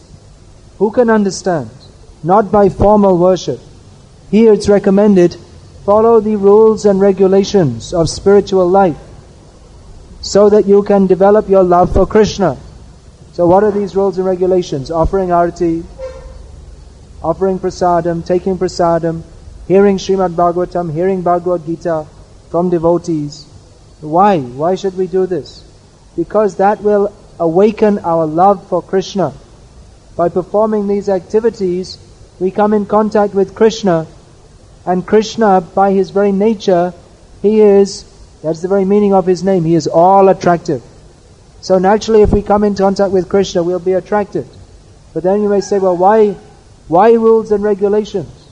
Who 0.77 0.91
can 0.91 1.09
understand? 1.09 1.69
Not 2.23 2.51
by 2.51 2.69
formal 2.69 3.17
worship. 3.17 3.59
Here 4.29 4.53
it's 4.53 4.69
recommended 4.69 5.35
follow 5.85 6.19
the 6.19 6.35
rules 6.35 6.85
and 6.85 7.01
regulations 7.01 7.93
of 7.93 8.07
spiritual 8.07 8.67
life 8.67 8.97
so 10.21 10.49
that 10.49 10.67
you 10.67 10.83
can 10.83 11.07
develop 11.07 11.49
your 11.49 11.63
love 11.63 11.91
for 11.91 12.05
Krishna. 12.05 12.57
So, 13.33 13.47
what 13.47 13.63
are 13.63 13.71
these 13.71 13.95
rules 13.95 14.17
and 14.17 14.27
regulations? 14.27 14.91
Offering 14.91 15.29
arati, 15.29 15.83
offering 17.23 17.59
prasadam, 17.59 18.25
taking 18.25 18.57
prasadam, 18.57 19.23
hearing 19.67 19.97
Srimad 19.97 20.35
Bhagavatam, 20.35 20.93
hearing 20.93 21.21
Bhagavad 21.21 21.65
Gita 21.65 22.05
from 22.49 22.69
devotees. 22.69 23.45
Why? 24.01 24.39
Why 24.39 24.75
should 24.75 24.97
we 24.97 25.07
do 25.07 25.25
this? 25.25 25.63
Because 26.15 26.57
that 26.57 26.81
will 26.81 27.13
awaken 27.39 27.99
our 27.99 28.25
love 28.25 28.67
for 28.67 28.81
Krishna. 28.81 29.33
By 30.15 30.29
performing 30.29 30.87
these 30.87 31.09
activities, 31.09 31.97
we 32.39 32.51
come 32.51 32.73
in 32.73 32.85
contact 32.85 33.33
with 33.33 33.55
Krishna, 33.55 34.07
and 34.85 35.05
Krishna, 35.05 35.61
by 35.61 35.91
his 35.91 36.09
very 36.09 36.31
nature, 36.31 36.93
he 37.41 37.61
is, 37.61 38.03
that's 38.41 38.61
the 38.61 38.67
very 38.67 38.85
meaning 38.85 39.13
of 39.13 39.25
his 39.25 39.43
name, 39.43 39.63
he 39.63 39.75
is 39.75 39.87
all 39.87 40.29
attractive. 40.29 40.83
So 41.61 41.77
naturally, 41.77 42.23
if 42.23 42.31
we 42.31 42.41
come 42.41 42.63
in 42.63 42.75
contact 42.75 43.11
with 43.11 43.29
Krishna, 43.29 43.61
we'll 43.61 43.79
be 43.79 43.93
attracted. 43.93 44.47
But 45.13 45.23
then 45.23 45.41
you 45.43 45.49
may 45.49 45.61
say, 45.61 45.77
well, 45.77 45.95
why, 45.95 46.31
why 46.87 47.13
rules 47.13 47.51
and 47.51 47.63
regulations? 47.63 48.47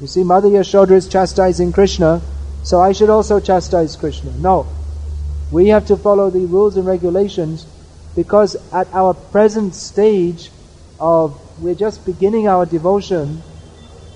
You 0.00 0.08
see, 0.08 0.24
Mother 0.24 0.48
Yashoda 0.48 0.92
is 0.92 1.08
chastising 1.08 1.72
Krishna, 1.72 2.20
so 2.64 2.80
I 2.80 2.92
should 2.92 3.10
also 3.10 3.38
chastise 3.38 3.94
Krishna. 3.94 4.32
No. 4.32 4.66
We 5.52 5.68
have 5.68 5.86
to 5.86 5.96
follow 5.96 6.30
the 6.30 6.46
rules 6.46 6.76
and 6.76 6.86
regulations 6.86 7.66
because 8.14 8.56
at 8.72 8.92
our 8.92 9.14
present 9.14 9.74
stage 9.74 10.50
of, 11.00 11.40
we're 11.60 11.74
just 11.74 12.04
beginning 12.04 12.48
our 12.48 12.66
devotion, 12.66 13.42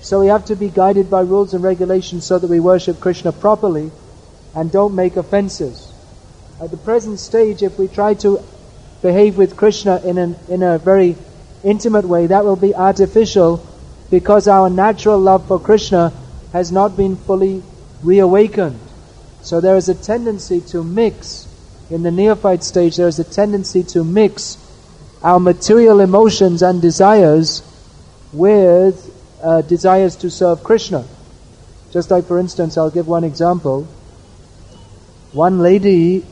so 0.01 0.21
we 0.21 0.27
have 0.27 0.45
to 0.45 0.55
be 0.55 0.69
guided 0.69 1.09
by 1.09 1.21
rules 1.21 1.53
and 1.53 1.63
regulations 1.63 2.25
so 2.25 2.39
that 2.39 2.49
we 2.49 2.59
worship 2.59 2.99
Krishna 2.99 3.31
properly 3.31 3.91
and 4.55 4.71
don't 4.71 4.95
make 4.95 5.17
offenses. 5.17 5.91
At 6.61 6.71
the 6.71 6.77
present 6.77 7.19
stage, 7.19 7.63
if 7.63 7.77
we 7.77 7.87
try 7.87 8.13
to 8.15 8.43
behave 9.01 9.37
with 9.37 9.55
Krishna 9.57 10.01
in, 10.03 10.17
an, 10.17 10.35
in 10.47 10.63
a 10.63 10.77
very 10.77 11.15
intimate 11.63 12.05
way, 12.05 12.27
that 12.27 12.45
will 12.45 12.55
be 12.55 12.75
artificial 12.75 13.65
because 14.09 14.47
our 14.47 14.69
natural 14.69 15.19
love 15.19 15.47
for 15.47 15.59
Krishna 15.59 16.13
has 16.51 16.71
not 16.71 16.97
been 16.97 17.15
fully 17.15 17.61
reawakened. 18.01 18.79
So 19.41 19.61
there 19.61 19.75
is 19.75 19.89
a 19.89 19.95
tendency 19.95 20.61
to 20.71 20.83
mix, 20.83 21.47
in 21.89 22.03
the 22.03 22.11
neophyte 22.11 22.63
stage, 22.63 22.97
there 22.97 23.07
is 23.07 23.19
a 23.19 23.23
tendency 23.23 23.83
to 23.83 24.03
mix 24.03 24.57
our 25.23 25.39
material 25.39 25.99
emotions 25.99 26.61
and 26.61 26.81
desires 26.81 27.63
with 28.31 29.05
uh, 29.41 29.61
desires 29.61 30.15
to 30.17 30.29
serve 30.29 30.63
Krishna. 30.63 31.05
Just 31.91 32.11
like, 32.11 32.25
for 32.25 32.37
instance, 32.37 32.77
I'll 32.77 32.91
give 32.91 33.07
one 33.07 33.23
example. 33.23 33.83
One 35.31 35.59
lady 35.59 36.25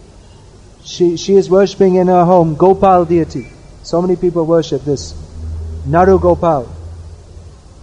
she, 0.88 1.18
she 1.18 1.34
is 1.34 1.50
worshipping 1.50 1.96
in 1.96 2.08
her 2.08 2.24
home 2.24 2.56
Gopal 2.56 3.06
deity. 3.06 3.48
So 3.84 4.02
many 4.02 4.16
people 4.16 4.46
worship 4.46 4.84
this. 4.84 5.14
Naru 5.86 6.20
Gopal. 6.20 6.74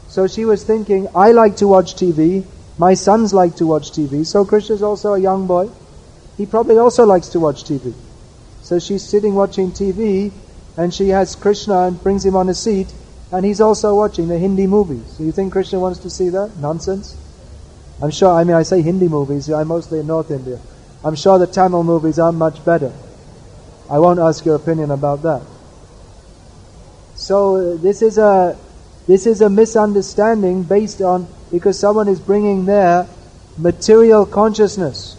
So 0.08 0.26
she 0.26 0.44
was 0.44 0.64
thinking, 0.64 1.08
I 1.14 1.32
like 1.32 1.56
to 1.56 1.68
watch 1.68 1.94
TV, 1.94 2.44
my 2.78 2.94
sons 2.94 3.34
like 3.34 3.56
to 3.56 3.66
watch 3.66 3.90
TV, 3.90 4.24
so 4.24 4.44
Krishna 4.44 4.76
is 4.76 4.82
also 4.82 5.14
a 5.14 5.18
young 5.18 5.46
boy. 5.46 5.68
He 6.36 6.46
probably 6.46 6.78
also 6.78 7.04
likes 7.04 7.28
to 7.28 7.40
watch 7.40 7.64
TV. 7.64 7.94
So 8.62 8.78
she's 8.78 9.02
sitting 9.02 9.34
watching 9.34 9.70
TV, 9.70 10.32
and 10.76 10.92
she 10.92 11.10
has 11.10 11.36
Krishna 11.36 11.82
and 11.82 12.02
brings 12.02 12.24
him 12.24 12.34
on 12.34 12.48
a 12.48 12.54
seat, 12.54 12.92
and 13.30 13.44
he's 13.44 13.60
also 13.60 13.94
watching 13.94 14.28
the 14.28 14.38
Hindi 14.38 14.66
movies. 14.66 15.04
So 15.16 15.22
you 15.22 15.32
think 15.32 15.52
Krishna 15.52 15.78
wants 15.78 16.00
to 16.00 16.10
see 16.10 16.30
that? 16.30 16.56
Nonsense. 16.56 17.16
I'm 18.02 18.10
sure, 18.10 18.30
I 18.30 18.42
mean, 18.44 18.56
I 18.56 18.62
say 18.64 18.82
Hindi 18.82 19.08
movies, 19.08 19.48
I'm 19.50 19.68
mostly 19.68 20.00
in 20.00 20.06
North 20.06 20.30
India. 20.30 20.58
I'm 21.04 21.14
sure 21.14 21.38
the 21.38 21.46
Tamil 21.46 21.84
movies 21.84 22.18
are 22.18 22.32
much 22.32 22.64
better. 22.64 22.92
I 23.90 23.98
won't 23.98 24.18
ask 24.18 24.44
your 24.44 24.56
opinion 24.56 24.90
about 24.90 25.22
that. 25.22 25.42
So 27.14 27.56
uh, 27.56 27.76
this 27.76 28.02
is 28.02 28.18
a 28.18 28.56
this 29.06 29.26
is 29.26 29.42
a 29.42 29.50
misunderstanding 29.50 30.62
based 30.62 31.02
on 31.02 31.28
because 31.52 31.78
someone 31.78 32.08
is 32.08 32.18
bringing 32.18 32.64
their 32.64 33.06
material 33.58 34.24
consciousness 34.24 35.16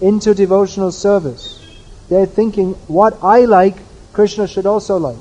into 0.00 0.34
devotional 0.34 0.92
service. 0.92 1.58
They're 2.08 2.26
thinking 2.26 2.72
what 2.88 3.18
I 3.22 3.44
like, 3.44 3.76
Krishna 4.12 4.48
should 4.48 4.66
also 4.66 4.96
like. 4.96 5.18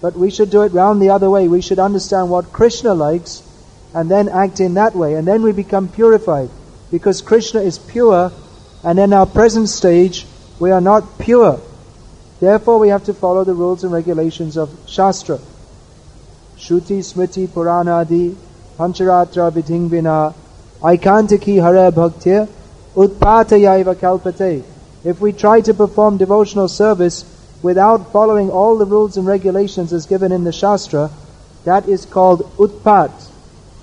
But 0.00 0.16
we 0.16 0.30
should 0.30 0.50
do 0.50 0.62
it 0.62 0.72
round 0.72 1.02
the 1.02 1.10
other 1.10 1.28
way. 1.28 1.48
We 1.48 1.60
should 1.60 1.78
understand 1.78 2.30
what 2.30 2.52
Krishna 2.52 2.94
likes 2.94 3.42
and 3.94 4.10
then 4.10 4.28
act 4.28 4.60
in 4.60 4.74
that 4.74 4.94
way. 4.94 5.14
And 5.14 5.28
then 5.28 5.42
we 5.42 5.52
become 5.52 5.88
purified. 5.88 6.48
Because 6.90 7.20
Krishna 7.20 7.60
is 7.60 7.78
pure 7.78 8.32
and 8.82 8.98
in 8.98 9.12
our 9.12 9.26
present 9.26 9.68
stage, 9.68 10.26
we 10.58 10.70
are 10.70 10.80
not 10.80 11.18
pure. 11.18 11.60
Therefore, 12.40 12.78
we 12.78 12.88
have 12.88 13.04
to 13.04 13.14
follow 13.14 13.44
the 13.44 13.52
rules 13.52 13.84
and 13.84 13.92
regulations 13.92 14.56
of 14.56 14.70
Shastra. 14.86 15.38
Shruti, 16.56 17.00
Smriti, 17.00 17.46
Puranadi, 17.46 18.34
Pancharatra, 18.78 19.52
Vidhingvina, 19.52 20.34
Aikantaki, 20.80 21.60
Hare 21.62 21.92
Bhaktya, 21.92 22.48
Utpatayaiva 22.94 23.94
Kalpate. 23.96 24.64
If 25.04 25.20
we 25.20 25.32
try 25.32 25.60
to 25.62 25.74
perform 25.74 26.18
devotional 26.18 26.68
service 26.68 27.24
without 27.62 28.12
following 28.12 28.50
all 28.50 28.76
the 28.78 28.86
rules 28.86 29.16
and 29.16 29.26
regulations 29.26 29.92
as 29.92 30.06
given 30.06 30.32
in 30.32 30.44
the 30.44 30.52
Shastra, 30.52 31.10
that 31.64 31.88
is 31.88 32.04
called 32.04 32.40
Utpat. 32.56 33.12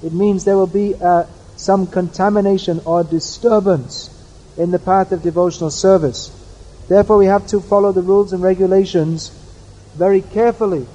It 0.04 0.14
means 0.14 0.44
there 0.44 0.58
will 0.58 0.68
be 0.68 0.96
uh, 0.96 1.26
some 1.56 1.88
contamination 1.88 2.82
or 2.86 3.04
disturbance 3.04 4.10
in 4.58 4.72
the 4.72 4.80
path 4.80 5.12
of 5.12 5.24
devotional 5.24 5.72
service. 5.72 6.32
Therefore, 6.88 7.18
we 7.18 7.28
have 7.28 7.48
to 7.48 7.62
follow 7.62 7.92
the 7.92 8.02
rules 8.02 8.34
and 8.34 8.42
regulations 8.42 9.30
very 9.96 10.22
carefully, 10.22 10.86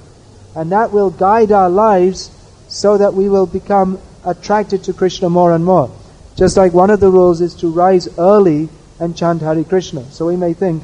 and 0.55 0.71
that 0.71 0.91
will 0.91 1.09
guide 1.09 1.51
our 1.51 1.69
lives 1.69 2.31
so 2.67 2.97
that 2.97 3.13
we 3.13 3.29
will 3.29 3.45
become 3.45 3.99
attracted 4.25 4.83
to 4.85 4.93
Krishna 4.93 5.29
more 5.29 5.53
and 5.53 5.65
more. 5.65 5.91
Just 6.35 6.57
like 6.57 6.73
one 6.73 6.89
of 6.89 6.99
the 6.99 7.09
rules 7.09 7.41
is 7.41 7.53
to 7.55 7.71
rise 7.71 8.07
early 8.17 8.69
and 8.99 9.15
chant 9.15 9.41
Hare 9.41 9.63
Krishna. 9.63 10.03
So 10.11 10.25
we 10.27 10.35
may 10.35 10.53
think, 10.53 10.83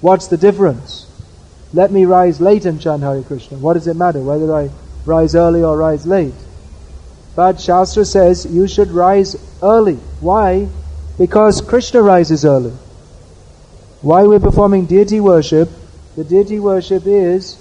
what's 0.00 0.26
the 0.26 0.36
difference? 0.36 1.06
Let 1.72 1.92
me 1.92 2.04
rise 2.04 2.40
late 2.40 2.64
and 2.64 2.80
chant 2.80 3.02
Hare 3.02 3.22
Krishna. 3.22 3.58
What 3.58 3.74
does 3.74 3.86
it 3.86 3.94
matter 3.94 4.20
whether 4.20 4.52
I 4.54 4.70
rise 5.04 5.34
early 5.34 5.62
or 5.62 5.76
rise 5.76 6.06
late? 6.06 6.34
But 7.36 7.60
Shastra 7.60 8.04
says 8.04 8.46
you 8.46 8.66
should 8.66 8.90
rise 8.90 9.36
early. 9.62 9.96
Why? 10.20 10.68
Because 11.18 11.60
Krishna 11.60 12.02
rises 12.02 12.44
early. 12.44 12.72
Why 14.00 14.24
we're 14.24 14.40
performing 14.40 14.86
deity 14.86 15.20
worship? 15.20 15.68
The 16.16 16.24
deity 16.24 16.58
worship 16.58 17.04
is 17.06 17.56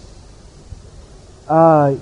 uh, 1.47 1.95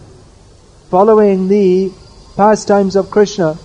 following 0.90 1.48
the 1.48 1.92
pastimes 2.36 2.96
of 2.96 3.12
Krishna. 3.12 3.58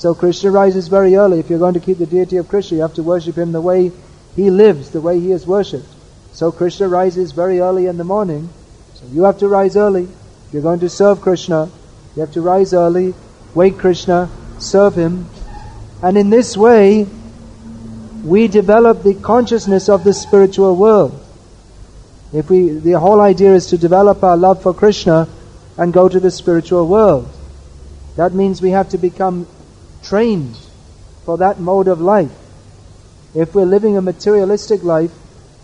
So 0.00 0.14
Krishna 0.14 0.50
rises 0.50 0.88
very 0.88 1.14
early. 1.16 1.40
If 1.40 1.50
you're 1.50 1.58
going 1.58 1.74
to 1.74 1.80
keep 1.80 1.98
the 1.98 2.06
deity 2.06 2.38
of 2.38 2.48
Krishna, 2.48 2.76
you 2.78 2.82
have 2.82 2.94
to 2.94 3.02
worship 3.02 3.36
him 3.36 3.52
the 3.52 3.60
way 3.60 3.92
he 4.34 4.48
lives, 4.48 4.88
the 4.92 5.00
way 5.02 5.20
he 5.20 5.30
is 5.30 5.46
worshipped. 5.46 5.92
So 6.32 6.50
Krishna 6.50 6.88
rises 6.88 7.32
very 7.32 7.60
early 7.60 7.84
in 7.84 7.98
the 7.98 8.04
morning. 8.04 8.48
So 8.94 9.04
you 9.12 9.24
have 9.24 9.40
to 9.40 9.48
rise 9.48 9.76
early. 9.76 10.04
If 10.04 10.54
you're 10.54 10.62
going 10.62 10.80
to 10.80 10.88
serve 10.88 11.20
Krishna, 11.20 11.68
you 12.16 12.20
have 12.20 12.32
to 12.32 12.40
rise 12.40 12.72
early, 12.72 13.12
wake 13.54 13.76
Krishna, 13.76 14.30
serve 14.58 14.94
him, 14.94 15.28
and 16.02 16.16
in 16.16 16.30
this 16.30 16.56
way, 16.56 17.06
we 18.24 18.48
develop 18.48 19.02
the 19.02 19.12
consciousness 19.12 19.90
of 19.90 20.02
the 20.02 20.14
spiritual 20.14 20.76
world. 20.76 21.12
If 22.32 22.48
we, 22.48 22.70
the 22.70 22.98
whole 22.98 23.20
idea 23.20 23.52
is 23.52 23.66
to 23.66 23.76
develop 23.76 24.24
our 24.24 24.38
love 24.38 24.62
for 24.62 24.72
Krishna 24.72 25.28
and 25.76 25.92
go 25.92 26.08
to 26.08 26.18
the 26.18 26.30
spiritual 26.30 26.88
world. 26.88 27.28
That 28.16 28.32
means 28.32 28.62
we 28.62 28.70
have 28.70 28.88
to 28.90 28.98
become 28.98 29.46
trained 30.02 30.56
for 31.24 31.38
that 31.38 31.60
mode 31.60 31.88
of 31.88 32.00
life. 32.00 32.32
If 33.34 33.54
we're 33.54 33.64
living 33.64 33.96
a 33.96 34.02
materialistic 34.02 34.82
life, 34.82 35.12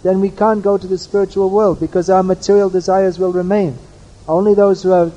then 0.02 0.20
we 0.20 0.30
can't 0.30 0.62
go 0.62 0.78
to 0.78 0.86
the 0.86 0.98
spiritual 0.98 1.50
world 1.50 1.80
because 1.80 2.08
our 2.08 2.22
material 2.22 2.70
desires 2.70 3.18
will 3.18 3.32
remain. 3.32 3.76
Only 4.28 4.54
those 4.54 4.82
who 4.82 4.92
are 4.92 5.10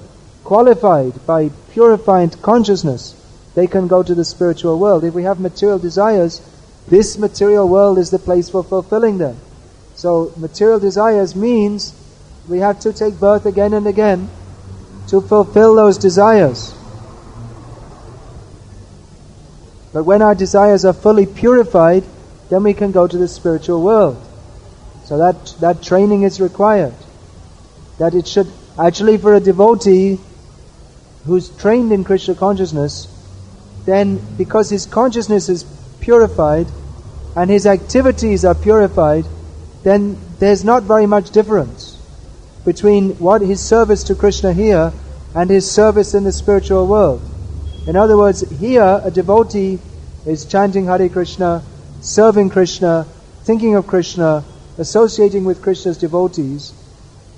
qualified 0.43 1.25
by 1.27 1.49
purified 1.71 2.41
consciousness 2.41 3.15
they 3.55 3.67
can 3.67 3.88
go 3.88 4.03
to 4.03 4.15
the 4.15 4.25
spiritual 4.25 4.79
world. 4.79 5.03
If 5.03 5.13
we 5.13 5.23
have 5.23 5.39
material 5.39 5.79
desires, 5.79 6.41
this 6.88 7.17
material 7.17 7.67
world 7.67 7.97
is 7.97 8.10
the 8.10 8.19
place 8.19 8.49
for 8.49 8.63
fulfilling 8.63 9.17
them. 9.17 9.38
So 9.95 10.32
material 10.38 10.79
desires 10.79 11.36
means 11.36 11.93
we 12.47 12.60
have 12.60 12.79
to 12.82 12.93
take 12.93 13.19
birth 13.19 13.45
again 13.45 13.73
and 13.73 13.86
again 13.86 14.29
to 15.10 15.19
fulfill 15.19 15.75
those 15.75 15.97
desires. 15.97 16.73
But 19.91 20.04
when 20.04 20.21
our 20.21 20.36
desires 20.36 20.86
are 20.86 20.93
fully 20.93 21.25
purified, 21.25 22.04
then 22.49 22.63
we 22.63 22.73
can 22.73 22.91
go 22.91 23.08
to 23.08 23.17
the 23.17 23.28
spiritual 23.28 23.82
world. 23.82 24.21
So 25.06 25.17
that, 25.17 25.56
that 25.60 25.82
training 25.82 26.23
is 26.23 26.39
required. 26.39 26.93
That 27.97 28.13
it 28.13 28.28
should, 28.28 28.47
actually 28.78 29.17
for 29.17 29.34
a 29.34 29.39
devotee 29.39 30.19
who's 31.25 31.49
trained 31.58 31.91
in 31.91 32.04
Krishna 32.04 32.36
consciousness, 32.36 33.08
then 33.86 34.21
because 34.38 34.69
his 34.69 34.86
consciousness 34.86 35.49
is 35.49 35.65
purified 35.99 36.67
and 37.36 37.49
his 37.49 37.65
activities 37.65 38.45
are 38.45 38.56
purified, 38.56 39.25
then 39.84 40.17
there's 40.39 40.63
not 40.63 40.84
very 40.84 41.06
much 41.06 41.32
difference 41.32 41.95
between 42.65 43.12
what 43.17 43.41
his 43.41 43.60
service 43.60 44.04
to 44.04 44.15
Krishna 44.15 44.54
here 44.54 44.93
and 45.34 45.49
his 45.49 45.69
service 45.69 46.13
in 46.13 46.23
the 46.23 46.32
spiritual 46.32 46.86
world. 46.88 47.21
In 47.88 47.96
other 47.96 48.18
words, 48.18 48.42
here 48.60 49.02
a 49.04 49.12
devotee 49.12 49.80
is 50.26 50.46
chanting 50.46 50.86
Hare 50.86 51.10
Krishna, 51.10 51.63
serving 52.02 52.50
Krishna, 52.50 53.06
thinking 53.44 53.76
of 53.76 53.88
Krishna, 53.88 54.44
associating 54.78 55.46
with 55.46 55.62
Krishna's 55.62 55.98
devotees, 55.98 56.74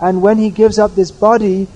and 0.02 0.22
when 0.22 0.40
he 0.40 0.50
gives 0.50 0.80
up 0.80 0.96
this 0.96 1.12
body, 1.12 1.68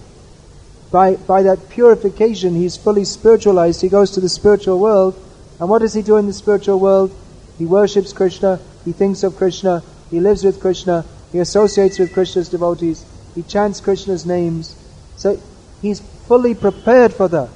by, 0.92 1.16
by 1.16 1.44
that 1.44 1.70
purification, 1.70 2.56
he's 2.56 2.78
fully 2.78 3.06
spiritualized. 3.06 3.82
He 3.82 3.90
goes 3.90 4.12
to 4.12 4.22
the 4.22 4.30
spiritual 4.30 4.80
world. 4.80 5.14
And 5.60 5.70
what 5.70 5.80
does 5.80 5.94
he 5.94 6.02
do 6.02 6.18
in 6.18 6.26
the 6.26 6.34
spiritual 6.34 6.80
world? 6.80 7.16
He 7.58 7.66
worships 7.66 8.14
Krishna, 8.14 8.60
he 8.84 8.92
thinks 8.92 9.24
of 9.24 9.38
Krishna, 9.38 9.84
he 10.10 10.20
lives 10.20 10.44
with 10.44 10.60
Krishna, 10.60 11.06
he 11.32 11.40
associates 11.40 12.00
with 12.00 12.14
Krishna's 12.14 12.50
devotees, 12.50 13.06
he 13.34 13.44
chants 13.44 13.80
Krishna's 13.80 14.26
names. 14.26 14.76
So 15.16 15.40
he's 15.82 16.02
fully 16.28 16.56
prepared 16.56 17.14
for 17.14 17.28
that. 17.30 17.50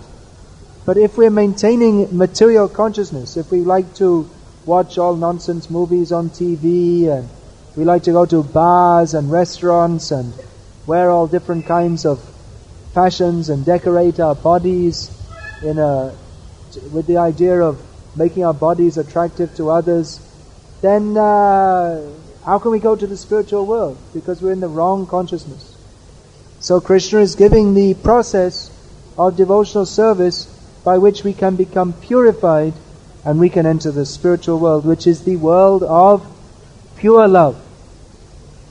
But 0.86 0.98
if 0.98 1.18
we're 1.18 1.30
maintaining 1.30 2.18
material 2.18 2.68
consciousness, 2.68 3.38
if 3.38 3.52
we 3.52 3.60
like 3.62 3.94
to 3.96 4.30
watch 4.66 4.98
all 4.98 5.16
nonsense 5.16 5.70
movies 5.70 6.12
on 6.12 6.30
TV 6.30 7.08
and 7.08 7.30
we 7.76 7.84
like 7.84 8.04
to 8.04 8.12
go 8.12 8.26
to 8.26 8.44
bars 8.44 9.14
and 9.14 9.32
restaurants 9.32 10.12
and 10.12 10.34
wear 10.86 11.10
all 11.10 11.28
different 11.28 11.66
kinds 11.66 12.06
of 12.06 12.20
fashions 12.94 13.50
and 13.50 13.66
decorate 13.66 14.20
our 14.20 14.36
bodies 14.36 15.12
in 15.64 15.78
a, 15.78 16.16
with 16.92 17.06
the 17.08 17.18
idea 17.18 17.62
of 17.62 17.80
making 18.16 18.44
our 18.44 18.54
bodies 18.54 18.98
attractive 18.98 19.54
to 19.56 19.70
others, 19.70 20.20
then 20.82 21.16
uh, 21.18 22.10
how 22.46 22.58
can 22.58 22.72
we 22.72 22.80
go 22.80 22.96
to 22.96 23.06
the 23.06 23.18
spiritual 23.18 23.66
world? 23.66 23.98
Because 24.14 24.42
we're 24.42 24.54
in 24.54 24.60
the 24.60 24.68
wrong 24.68 25.06
consciousness. 25.06 25.76
So 26.60 26.82
Krishna 26.82 27.20
is 27.20 27.36
giving 27.36 27.74
the 27.74 27.94
process 27.94 28.72
of 29.18 29.38
devotional 29.38 29.86
service 29.86 30.48
by 30.84 30.98
which 30.98 31.24
we 31.24 31.34
can 31.34 31.56
become 31.56 31.94
purified 31.94 32.74
and 33.26 33.40
we 33.40 33.50
can 33.50 33.66
enter 33.66 33.92
the 33.92 34.06
spiritual 34.06 34.60
world, 34.60 34.86
which 34.86 35.06
is 35.06 35.24
the 35.24 35.36
world 35.36 35.84
of 35.84 36.26
pure 36.98 37.28
love. 37.28 37.62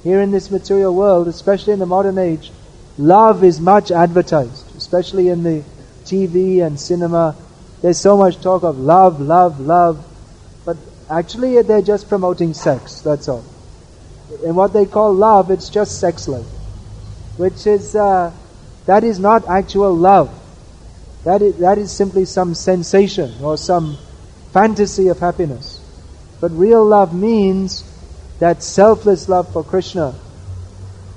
Here 0.03 0.21
in 0.21 0.31
this 0.31 0.51
material 0.51 0.95
world, 0.95 1.29
especially 1.29 1.73
in 1.73 1.79
the 1.79 1.87
modern 1.87 2.19
age, 2.19 2.51
love 2.97 3.45
is 3.45 3.61
much 3.61 3.91
advertised, 3.91 4.77
especially 4.77 5.29
in 5.29 5.43
the 5.43 5.63
TV 6.05 6.65
and 6.65 6.79
cinema. 6.79 7.37
There's 7.83 7.99
so 7.99 8.17
much 8.17 8.41
talk 8.41 8.63
of 8.63 8.79
love, 8.79 9.21
love, 9.21 9.61
love, 9.61 10.05
but 10.65 10.77
actually 11.11 11.61
they're 11.63 11.83
just 11.83 12.09
promoting 12.09 12.55
sex, 12.55 13.01
that's 13.01 13.29
all. 13.29 13.45
And 14.45 14.57
what 14.57 14.73
they 14.73 14.87
call 14.87 15.13
love, 15.13 15.51
it's 15.51 15.69
just 15.69 16.01
sex 16.01 16.29
love, 16.29 16.47
which 17.37 17.67
is, 17.67 17.95
uh, 17.95 18.33
that 18.87 19.05
is 19.05 19.19
not 19.19 19.49
actual 19.49 19.95
love. 19.95 20.38
That 21.25 21.43
is, 21.43 21.57
that 21.59 21.79
is 21.79 21.91
simply 21.91 22.25
some 22.25 22.55
sensation 22.55 23.33
or 23.43 23.57
some 23.57 23.99
fantasy 24.53 25.09
of 25.09 25.19
happiness. 25.19 25.81
But 26.41 26.53
real 26.53 26.85
love 26.85 27.15
means 27.15 27.85
that 28.39 28.63
selfless 28.63 29.29
love 29.29 29.53
for 29.53 29.65
Krishna, 29.65 30.15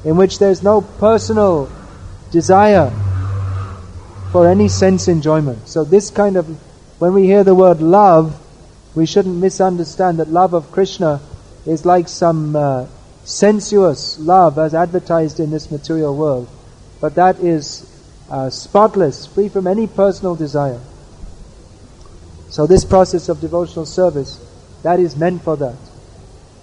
in 0.03 0.15
which 0.17 0.39
there's 0.39 0.63
no 0.63 0.81
personal 0.81 1.71
desire 2.31 2.91
for 4.31 4.47
any 4.47 4.67
sense 4.67 5.07
enjoyment. 5.07 5.67
So, 5.67 5.83
this 5.83 6.09
kind 6.09 6.37
of, 6.37 6.47
when 6.99 7.13
we 7.13 7.25
hear 7.25 7.43
the 7.43 7.53
word 7.53 7.81
love, 7.81 8.39
we 8.95 9.05
shouldn't 9.05 9.35
misunderstand 9.35 10.19
that 10.19 10.29
love 10.29 10.53
of 10.53 10.71
Krishna 10.71 11.21
is 11.65 11.85
like 11.85 12.07
some 12.07 12.55
uh, 12.55 12.87
sensuous 13.23 14.17
love 14.19 14.57
as 14.57 14.73
advertised 14.73 15.39
in 15.39 15.51
this 15.51 15.69
material 15.69 16.15
world. 16.15 16.49
But 16.99 17.15
that 17.15 17.39
is 17.39 17.87
uh, 18.31 18.49
spotless, 18.49 19.25
free 19.27 19.49
from 19.49 19.67
any 19.67 19.87
personal 19.87 20.35
desire. 20.35 20.79
So, 22.49 22.65
this 22.65 22.85
process 22.85 23.27
of 23.27 23.41
devotional 23.41 23.85
service, 23.85 24.39
that 24.83 24.99
is 24.99 25.17
meant 25.17 25.43
for 25.43 25.57
that. 25.57 25.75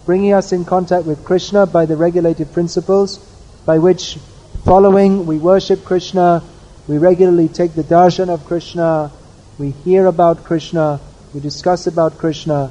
Bringing 0.06 0.32
us 0.32 0.52
in 0.52 0.64
contact 0.64 1.04
with 1.04 1.24
Krishna 1.24 1.66
by 1.66 1.84
the 1.84 1.96
regulated 1.96 2.52
principles 2.52 3.18
by 3.66 3.78
which 3.78 4.16
following 4.64 5.26
we 5.26 5.36
worship 5.36 5.84
Krishna, 5.84 6.42
we 6.86 6.96
regularly 6.96 7.48
take 7.48 7.74
the 7.74 7.84
darshan 7.84 8.30
of 8.30 8.46
Krishna, 8.46 9.12
we 9.58 9.70
hear 9.70 10.06
about 10.06 10.44
Krishna, 10.44 11.00
we 11.34 11.40
discuss 11.40 11.86
about 11.86 12.16
Krishna, 12.16 12.70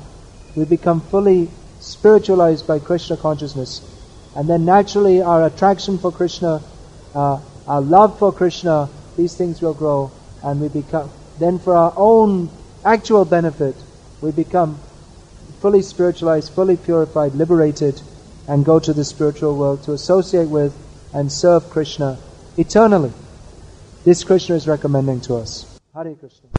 we 0.56 0.66
become 0.66 1.02
fully 1.02 1.52
spiritualized 1.80 2.66
by 2.66 2.80
Krishna 2.80 3.16
consciousness. 3.16 3.82
And 4.36 4.50
then 4.50 4.66
naturally 4.66 5.22
our 5.22 5.46
attraction 5.46 6.00
for 6.00 6.12
Krishna, 6.12 6.64
uh, 7.14 7.40
our 7.68 7.82
love 7.82 8.18
for 8.18 8.32
Krishna, 8.32 8.90
these 9.18 9.36
things 9.36 9.62
will 9.62 9.74
grow 9.74 10.12
and 10.44 10.62
we 10.62 10.70
become, 10.70 11.10
then 11.40 11.60
for 11.60 11.76
our 11.76 11.94
own 11.96 12.50
actual 12.86 13.26
benefit, 13.26 13.76
we 14.22 14.32
become 14.32 14.80
fully 15.60 15.82
spiritualized, 15.82 16.54
fully 16.54 16.78
purified, 16.78 17.34
liberated, 17.34 18.02
and 18.48 18.64
go 18.64 18.80
to 18.80 18.94
the 18.94 19.04
spiritual 19.04 19.58
world 19.58 19.84
to 19.84 19.94
associate 19.94 20.48
with 20.48 20.76
and 21.14 21.32
serve 21.32 21.70
Krishna 21.70 22.18
eternally. 22.58 23.12
This 24.06 24.24
Krishna 24.24 24.56
is 24.56 24.68
recommending 24.68 25.20
to 25.22 25.36
us. 25.36 25.80
Hare 25.94 26.16
Krishna. 26.16 26.58